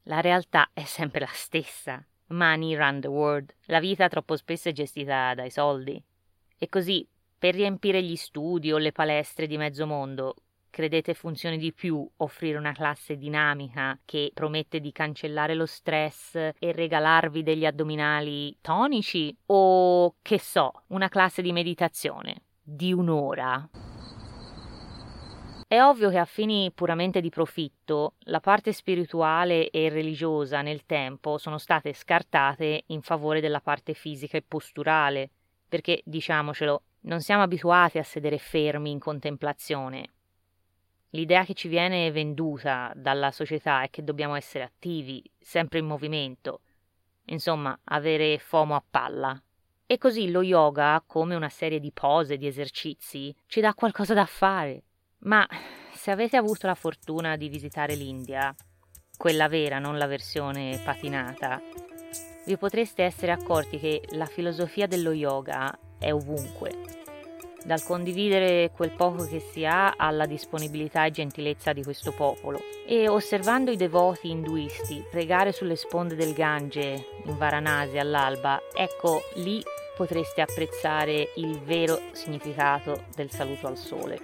la 0.04 0.22
realtà 0.22 0.70
è 0.72 0.84
sempre 0.84 1.20
la 1.20 1.30
stessa. 1.30 2.02
Money 2.28 2.74
run 2.74 3.00
the 3.02 3.08
world. 3.08 3.54
La 3.66 3.80
vita 3.80 4.08
troppo 4.08 4.34
spesso 4.34 4.70
è 4.70 4.72
gestita 4.72 5.34
dai 5.34 5.50
soldi. 5.50 6.02
E 6.56 6.68
così, 6.70 7.06
per 7.38 7.54
riempire 7.54 8.02
gli 8.02 8.16
studi 8.16 8.72
o 8.72 8.78
le 8.78 8.92
palestre 8.92 9.46
di 9.46 9.58
mezzo 9.58 9.86
mondo, 9.86 10.36
Credete 10.78 11.12
funzioni 11.12 11.58
di 11.58 11.72
più 11.72 12.08
offrire 12.18 12.56
una 12.56 12.70
classe 12.70 13.16
dinamica 13.16 13.98
che 14.04 14.30
promette 14.32 14.78
di 14.78 14.92
cancellare 14.92 15.54
lo 15.54 15.66
stress 15.66 16.36
e 16.36 16.70
regalarvi 16.70 17.42
degli 17.42 17.66
addominali 17.66 18.56
tonici? 18.60 19.36
O, 19.46 20.14
che 20.22 20.38
so, 20.38 20.84
una 20.90 21.08
classe 21.08 21.42
di 21.42 21.50
meditazione 21.50 22.42
di 22.62 22.92
un'ora? 22.92 23.68
È 25.66 25.82
ovvio 25.82 26.10
che 26.10 26.18
a 26.18 26.24
fini 26.24 26.70
puramente 26.72 27.20
di 27.20 27.28
profitto 27.28 28.14
la 28.26 28.38
parte 28.38 28.72
spirituale 28.72 29.70
e 29.70 29.88
religiosa 29.88 30.62
nel 30.62 30.86
tempo 30.86 31.38
sono 31.38 31.58
state 31.58 31.92
scartate 31.92 32.84
in 32.86 33.02
favore 33.02 33.40
della 33.40 33.60
parte 33.60 33.94
fisica 33.94 34.36
e 34.36 34.44
posturale, 34.46 35.28
perché, 35.68 36.02
diciamocelo, 36.04 36.82
non 37.00 37.20
siamo 37.20 37.42
abituati 37.42 37.98
a 37.98 38.04
sedere 38.04 38.38
fermi 38.38 38.92
in 38.92 39.00
contemplazione, 39.00 40.10
L'idea 41.10 41.44
che 41.44 41.54
ci 41.54 41.68
viene 41.68 42.10
venduta 42.10 42.92
dalla 42.94 43.30
società 43.30 43.82
è 43.82 43.88
che 43.88 44.04
dobbiamo 44.04 44.34
essere 44.34 44.64
attivi, 44.64 45.22
sempre 45.40 45.78
in 45.78 45.86
movimento, 45.86 46.60
insomma, 47.26 47.78
avere 47.84 48.38
FOMO 48.38 48.74
a 48.74 48.84
palla. 48.88 49.42
E 49.86 49.96
così 49.96 50.30
lo 50.30 50.42
yoga, 50.42 51.02
come 51.06 51.34
una 51.34 51.48
serie 51.48 51.80
di 51.80 51.92
pose, 51.92 52.36
di 52.36 52.46
esercizi, 52.46 53.34
ci 53.46 53.60
dà 53.60 53.72
qualcosa 53.72 54.12
da 54.12 54.26
fare. 54.26 54.82
Ma 55.20 55.48
se 55.94 56.10
avete 56.10 56.36
avuto 56.36 56.66
la 56.66 56.74
fortuna 56.74 57.36
di 57.36 57.48
visitare 57.48 57.94
l'India, 57.94 58.54
quella 59.16 59.48
vera, 59.48 59.78
non 59.78 59.96
la 59.96 60.06
versione 60.06 60.78
patinata, 60.84 61.58
vi 62.44 62.56
potreste 62.58 63.02
essere 63.02 63.32
accorti 63.32 63.78
che 63.78 64.02
la 64.10 64.26
filosofia 64.26 64.86
dello 64.86 65.12
yoga 65.12 65.76
è 65.98 66.12
ovunque 66.12 66.97
dal 67.64 67.82
condividere 67.82 68.70
quel 68.74 68.92
poco 68.92 69.26
che 69.26 69.40
si 69.40 69.64
ha 69.64 69.94
alla 69.96 70.26
disponibilità 70.26 71.04
e 71.04 71.10
gentilezza 71.10 71.72
di 71.72 71.82
questo 71.82 72.12
popolo. 72.12 72.60
E 72.86 73.08
osservando 73.08 73.70
i 73.70 73.76
devoti 73.76 74.30
induisti 74.30 75.04
pregare 75.10 75.52
sulle 75.52 75.76
sponde 75.76 76.14
del 76.14 76.32
Gange 76.32 77.06
in 77.24 77.36
Varanasi 77.36 77.98
all'alba, 77.98 78.60
ecco 78.74 79.20
lì 79.36 79.62
potreste 79.96 80.40
apprezzare 80.40 81.32
il 81.36 81.60
vero 81.60 82.00
significato 82.12 83.06
del 83.14 83.30
saluto 83.30 83.66
al 83.66 83.76
sole. 83.76 84.18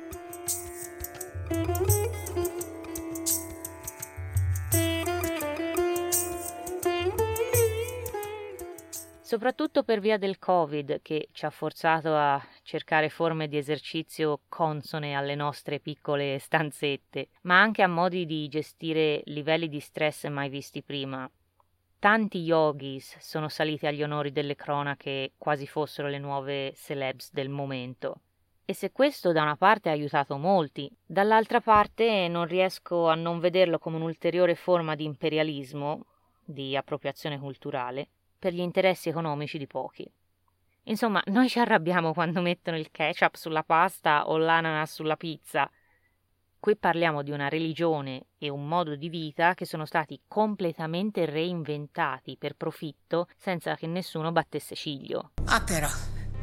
Soprattutto 9.34 9.82
per 9.82 9.98
via 9.98 10.16
del 10.16 10.38
Covid 10.38 11.02
che 11.02 11.30
ci 11.32 11.44
ha 11.44 11.50
forzato 11.50 12.14
a 12.14 12.40
cercare 12.62 13.08
forme 13.08 13.48
di 13.48 13.56
esercizio 13.56 14.42
consone 14.48 15.16
alle 15.16 15.34
nostre 15.34 15.80
piccole 15.80 16.38
stanzette, 16.38 17.30
ma 17.42 17.60
anche 17.60 17.82
a 17.82 17.88
modi 17.88 18.26
di 18.26 18.46
gestire 18.46 19.22
livelli 19.24 19.68
di 19.68 19.80
stress 19.80 20.28
mai 20.28 20.48
visti 20.48 20.84
prima. 20.84 21.28
Tanti 21.98 22.42
yogis 22.42 23.18
sono 23.18 23.48
saliti 23.48 23.88
agli 23.88 24.04
onori 24.04 24.30
delle 24.30 24.54
cronache 24.54 25.32
quasi 25.36 25.66
fossero 25.66 26.06
le 26.06 26.20
nuove 26.20 26.72
celebs 26.76 27.32
del 27.32 27.48
momento. 27.48 28.20
E 28.64 28.72
se 28.72 28.92
questo 28.92 29.32
da 29.32 29.42
una 29.42 29.56
parte 29.56 29.88
ha 29.88 29.92
aiutato 29.92 30.36
molti, 30.36 30.88
dall'altra 31.04 31.60
parte 31.60 32.28
non 32.28 32.46
riesco 32.46 33.08
a 33.08 33.16
non 33.16 33.40
vederlo 33.40 33.80
come 33.80 33.96
un'ulteriore 33.96 34.54
forma 34.54 34.94
di 34.94 35.02
imperialismo, 35.02 36.04
di 36.44 36.76
appropriazione 36.76 37.40
culturale, 37.40 38.10
per 38.44 38.52
gli 38.52 38.60
interessi 38.60 39.08
economici 39.08 39.56
di 39.56 39.66
pochi. 39.66 40.06
Insomma, 40.82 41.22
noi 41.28 41.48
ci 41.48 41.60
arrabbiamo 41.60 42.12
quando 42.12 42.42
mettono 42.42 42.76
il 42.76 42.90
ketchup 42.90 43.36
sulla 43.36 43.62
pasta 43.62 44.28
o 44.28 44.36
l'ananas 44.36 44.92
sulla 44.92 45.16
pizza. 45.16 45.70
Qui 46.60 46.76
parliamo 46.76 47.22
di 47.22 47.30
una 47.30 47.48
religione 47.48 48.26
e 48.36 48.50
un 48.50 48.68
modo 48.68 48.96
di 48.96 49.08
vita 49.08 49.54
che 49.54 49.64
sono 49.64 49.86
stati 49.86 50.20
completamente 50.28 51.24
reinventati 51.24 52.36
per 52.36 52.54
profitto 52.54 53.28
senza 53.38 53.76
che 53.76 53.86
nessuno 53.86 54.30
battesse 54.30 54.74
ciglio. 54.74 55.30
Ah 55.46 55.64
però. 55.64 55.88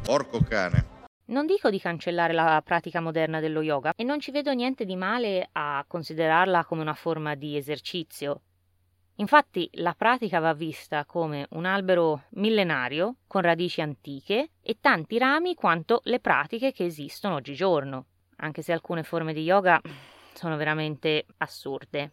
Porco 0.02 0.40
cane. 0.40 1.06
Non 1.26 1.46
dico 1.46 1.70
di 1.70 1.78
cancellare 1.78 2.32
la 2.32 2.60
pratica 2.64 3.00
moderna 3.00 3.38
dello 3.38 3.62
yoga 3.62 3.92
e 3.94 4.02
non 4.02 4.18
ci 4.18 4.32
vedo 4.32 4.52
niente 4.52 4.84
di 4.84 4.96
male 4.96 5.48
a 5.52 5.84
considerarla 5.86 6.64
come 6.64 6.82
una 6.82 6.94
forma 6.94 7.36
di 7.36 7.56
esercizio, 7.56 8.40
Infatti 9.16 9.68
la 9.74 9.94
pratica 9.94 10.38
va 10.38 10.54
vista 10.54 11.04
come 11.04 11.46
un 11.50 11.64
albero 11.64 12.24
millenario 12.30 13.16
con 13.26 13.42
radici 13.42 13.80
antiche 13.80 14.50
e 14.60 14.78
tanti 14.80 15.18
rami 15.18 15.54
quanto 15.54 16.00
le 16.04 16.18
pratiche 16.18 16.72
che 16.72 16.84
esistono 16.84 17.34
oggigiorno, 17.34 18.06
anche 18.36 18.62
se 18.62 18.72
alcune 18.72 19.02
forme 19.02 19.32
di 19.32 19.42
yoga 19.42 19.80
sono 20.32 20.56
veramente 20.56 21.26
assurde. 21.38 22.12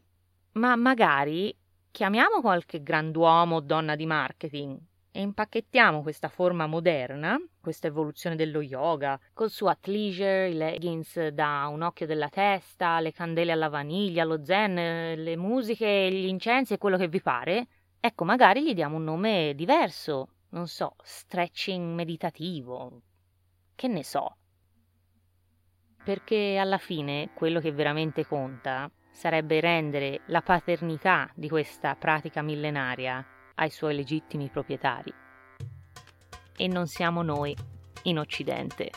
Ma 0.54 0.76
magari 0.76 1.56
chiamiamo 1.90 2.42
qualche 2.42 2.84
grand'uomo 2.84 3.56
o 3.56 3.62
donna 3.62 3.96
di 3.96 4.06
marketing 4.06 4.78
e 5.12 5.22
impacchettiamo 5.22 6.02
questa 6.02 6.30
forma 6.30 6.68
moderna, 6.68 7.38
questa 7.60 7.88
evoluzione 7.88 8.36
dello 8.36 8.62
yoga, 8.62 9.20
col 9.34 9.50
suo 9.50 9.70
athleisure, 9.70 10.50
i 10.50 10.54
leggings 10.54 11.30
da 11.30 11.68
un 11.72 11.82
occhio 11.82 12.06
della 12.06 12.30
testa, 12.30 13.00
le 13.00 13.12
candele 13.12 13.52
alla 13.52 13.70
vaniglia, 13.70 14.24
lo 14.24 14.44
zen, 14.44 14.76
le 14.76 15.36
musiche, 15.36 16.12
gli 16.12 16.28
incensi 16.28 16.74
e 16.74 16.78
quello 16.78 16.98
che 16.98 17.08
vi 17.08 17.22
pare, 17.22 17.68
ecco, 18.00 18.24
magari 18.24 18.64
gli 18.64 18.74
diamo 18.74 18.98
un 18.98 19.04
nome 19.04 19.54
diverso, 19.56 20.30
non 20.50 20.68
so, 20.68 20.96
stretching 21.02 21.94
meditativo, 21.96 23.02
che 23.76 23.88
ne 23.88 24.04
so. 24.04 24.36
Perché 26.04 26.58
alla 26.58 26.78
fine 26.78 27.32
quello 27.34 27.60
che 27.60 27.72
veramente 27.72 28.26
conta 28.26 28.90
sarebbe 29.12 29.60
rendere 29.60 30.22
la 30.28 30.42
paternità 30.42 31.30
di 31.36 31.50
questa 31.50 31.96
pratica 31.96 32.42
millenaria 32.42 33.26
ai 33.60 33.70
suoi 33.70 33.96
legittimi 33.96 34.50
proprietari. 34.50 35.14
E 36.56 36.68
non 36.68 36.88
siamo 36.88 37.22
noi 37.22 37.56
in 38.04 38.18
Occidente. 38.20 38.92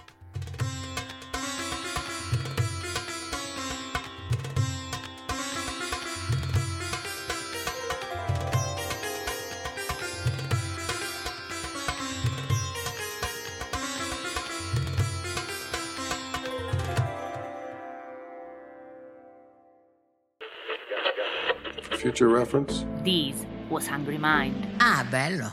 Future 21.98 22.26
reference? 22.26 22.84
These 23.04 23.46
was 23.72 23.88
Hungry 23.88 24.18
Mind. 24.20 24.74
Ah, 24.76 25.02
bello! 25.02 25.48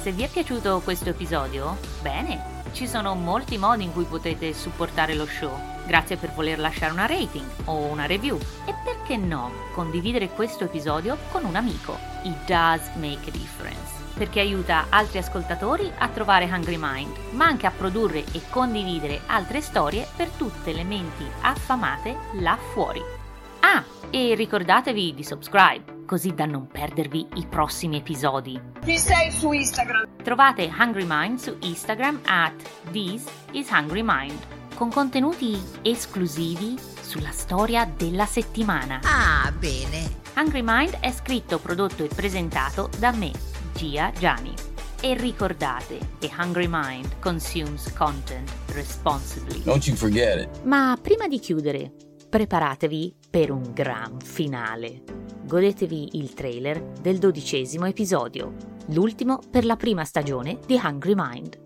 Se 0.00 0.10
vi 0.10 0.22
è 0.22 0.28
piaciuto 0.28 0.80
questo 0.80 1.10
episodio, 1.10 1.76
bene, 2.00 2.62
ci 2.72 2.88
sono 2.88 3.14
molti 3.14 3.58
modi 3.58 3.84
in 3.84 3.92
cui 3.92 4.04
potete 4.04 4.54
supportare 4.54 5.14
lo 5.14 5.26
show. 5.26 5.54
Grazie 5.86 6.16
per 6.16 6.32
voler 6.32 6.58
lasciare 6.58 6.92
una 6.92 7.06
rating 7.06 7.44
o 7.66 7.74
una 7.74 8.06
review. 8.06 8.38
E 8.64 8.74
perché 8.82 9.18
no, 9.18 9.52
condividere 9.74 10.30
questo 10.30 10.64
episodio 10.64 11.18
con 11.30 11.44
un 11.44 11.56
amico. 11.56 11.98
It 12.22 12.46
does 12.46 12.88
make 12.94 13.28
a 13.28 13.32
difference. 13.32 14.00
Perché 14.14 14.40
aiuta 14.40 14.86
altri 14.88 15.18
ascoltatori 15.18 15.92
a 15.98 16.08
trovare 16.08 16.46
Hungry 16.50 16.78
Mind, 16.78 17.14
ma 17.32 17.44
anche 17.44 17.66
a 17.66 17.70
produrre 17.70 18.24
e 18.32 18.40
condividere 18.48 19.20
altre 19.26 19.60
storie 19.60 20.06
per 20.16 20.28
tutte 20.30 20.72
le 20.72 20.84
menti 20.84 21.26
affamate 21.42 22.16
là 22.38 22.56
fuori. 22.72 23.21
Ah, 23.64 23.84
e 24.10 24.34
ricordatevi 24.34 25.14
di 25.14 25.22
subscribe 25.22 26.00
così 26.04 26.34
da 26.34 26.46
non 26.46 26.66
perdervi 26.66 27.28
i 27.34 27.46
prossimi 27.46 27.96
episodi. 27.96 28.60
Chi 28.84 28.98
sei 28.98 29.30
su 29.30 29.52
Instagram? 29.52 30.16
Trovate 30.22 30.70
Hungry 30.76 31.04
Mind 31.06 31.38
su 31.38 31.56
Instagram 31.60 32.20
at 32.24 32.52
This 32.90 33.24
is 33.52 33.70
Hungry 33.70 34.02
Mind, 34.04 34.36
con 34.74 34.90
contenuti 34.90 35.56
esclusivi 35.82 36.76
sulla 37.00 37.30
storia 37.30 37.84
della 37.84 38.26
settimana. 38.26 39.00
Ah, 39.04 39.50
bene. 39.52 40.20
Hungry 40.36 40.62
Mind 40.64 40.98
è 40.98 41.12
scritto, 41.12 41.58
prodotto 41.58 42.04
e 42.04 42.08
presentato 42.08 42.90
da 42.98 43.12
me, 43.12 43.30
Gia 43.74 44.10
Gianni. 44.18 44.52
E 45.00 45.14
ricordate 45.14 45.98
che 46.18 46.30
Hungry 46.36 46.68
Mind 46.68 47.20
consumes 47.20 47.92
content 47.92 48.50
responsibly. 48.72 49.62
Don't 49.62 49.86
you 49.86 49.96
forget 49.96 50.42
it. 50.42 50.62
Ma 50.64 50.98
prima 51.00 51.26
di 51.26 51.38
chiudere, 51.38 51.92
preparatevi 52.28 53.14
per 53.32 53.50
un 53.50 53.72
gran 53.72 54.20
finale. 54.20 55.04
Godetevi 55.46 56.18
il 56.18 56.34
trailer 56.34 56.82
del 57.00 57.16
dodicesimo 57.16 57.86
episodio, 57.86 58.52
l'ultimo 58.88 59.38
per 59.50 59.64
la 59.64 59.76
prima 59.76 60.04
stagione 60.04 60.58
di 60.66 60.78
Hungry 60.78 61.14
Mind. 61.16 61.58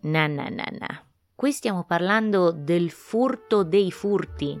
Na 0.00 0.26
na 0.26 0.48
na 0.48 0.66
na. 0.76 1.04
Qui 1.32 1.52
stiamo 1.52 1.84
parlando 1.84 2.50
del 2.50 2.90
furto 2.90 3.62
dei 3.62 3.92
furti. 3.92 4.60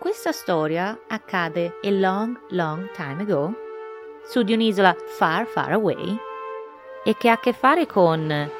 Questa 0.00 0.32
storia 0.32 1.02
accade 1.06 1.78
a 1.80 1.90
long, 1.90 2.36
long 2.50 2.90
time 2.90 3.22
ago 3.22 3.54
su 4.24 4.42
di 4.42 4.54
un'isola 4.54 4.92
far, 5.06 5.46
far 5.46 5.70
away 5.70 6.18
e 7.04 7.16
che 7.16 7.28
ha 7.28 7.34
a 7.34 7.38
che 7.38 7.52
fare 7.52 7.86
con 7.86 8.50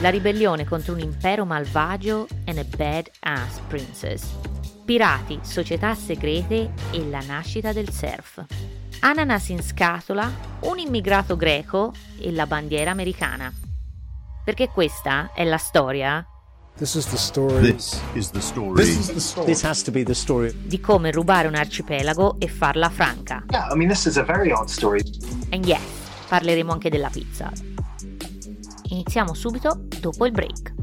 la 0.00 0.10
ribellione 0.10 0.64
contro 0.64 0.92
un 0.92 1.00
impero 1.00 1.44
malvagio 1.44 2.26
and 2.46 2.58
a 2.58 2.64
bad-ass 2.64 3.60
princess, 3.68 4.34
pirati, 4.84 5.38
società 5.42 5.94
segrete 5.94 6.72
e 6.90 7.08
la 7.08 7.20
nascita 7.20 7.72
del 7.72 7.90
surf. 7.90 8.44
Ananas 9.00 9.48
in 9.48 9.62
scatola, 9.62 10.30
un 10.60 10.78
immigrato 10.78 11.36
greco 11.36 11.92
e 12.18 12.32
la 12.32 12.46
bandiera 12.46 12.90
americana. 12.90 13.52
Perché 14.44 14.68
questa 14.68 15.30
è 15.34 15.44
la 15.44 15.58
storia 15.58 16.26
This 16.78 16.94
is 16.94 17.06
the 17.06 17.18
story. 17.18 17.72
This 17.74 18.00
is 18.14 18.30
the 18.30 18.40
story. 18.40 18.82
This 18.82 18.98
is 18.98 19.12
the 19.12 19.20
story. 19.20 19.46
This 19.46 19.62
has 19.62 19.82
to 19.82 19.90
be 19.90 20.02
the 20.02 20.14
story. 20.14 20.52
di 20.56 20.80
come 20.80 21.12
rubare 21.12 21.46
un 21.46 21.54
arcipelago 21.54 22.36
e 22.38 22.48
farla 22.48 22.88
franca. 22.88 23.44
Yeah, 23.50 23.68
I 23.70 23.76
mean, 23.76 23.88
this 23.88 24.06
is 24.06 24.16
a 24.16 24.24
very 24.24 24.50
odd 24.50 24.68
story. 24.68 25.02
And 25.50 25.64
yes, 25.66 25.80
parleremo 26.28 26.72
anche 26.72 26.88
della 26.88 27.10
pizza. 27.10 27.52
Iniziamo 28.92 29.32
subito 29.32 29.86
dopo 30.00 30.26
il 30.26 30.32
break. 30.32 30.74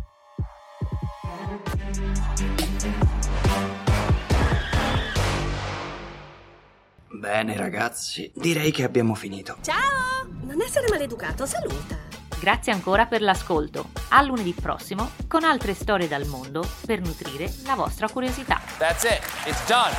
Bene 7.12 7.56
ragazzi, 7.56 8.32
direi 8.34 8.72
che 8.72 8.84
abbiamo 8.84 9.13
finito. 9.13 9.58
Ciao! 9.62 10.26
Non 10.41 10.60
essere 10.60 10.88
maleducato, 10.89 11.45
saluta. 11.45 11.98
Grazie 12.39 12.72
ancora 12.72 13.06
per 13.06 13.22
l'ascolto. 13.22 13.89
A 14.10 14.24
lunedì 14.24 14.54
prossimo 14.54 15.12
con 15.28 15.43
altre 15.43 15.76
storie 15.76 16.08
dal 16.08 16.26
mondo 16.26 16.67
per 16.88 17.02
nutrire 17.02 17.54
la 17.65 17.76
vostra 17.76 18.10
curiosità. 18.10 18.60
That's 18.80 19.04
it. 19.04 19.22
It's 19.45 19.67
done. 19.67 19.93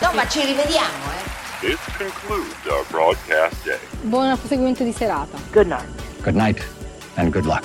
No, 0.00 0.12
ma 0.14 0.28
ci 0.28 0.44
rivediamo, 0.44 1.10
eh. 1.10 1.66
This 1.66 1.80
concludes 1.96 2.66
our 2.66 2.86
broadcast 2.88 3.64
day. 3.64 3.80
Buon 4.02 4.38
proseguimento 4.38 4.84
di 4.84 4.92
serata. 4.92 5.36
Good 5.50 5.66
night. 5.66 6.22
Good 6.22 6.36
night 6.36 6.77
and 7.18 7.32
good 7.32 7.46
luck. 7.46 7.64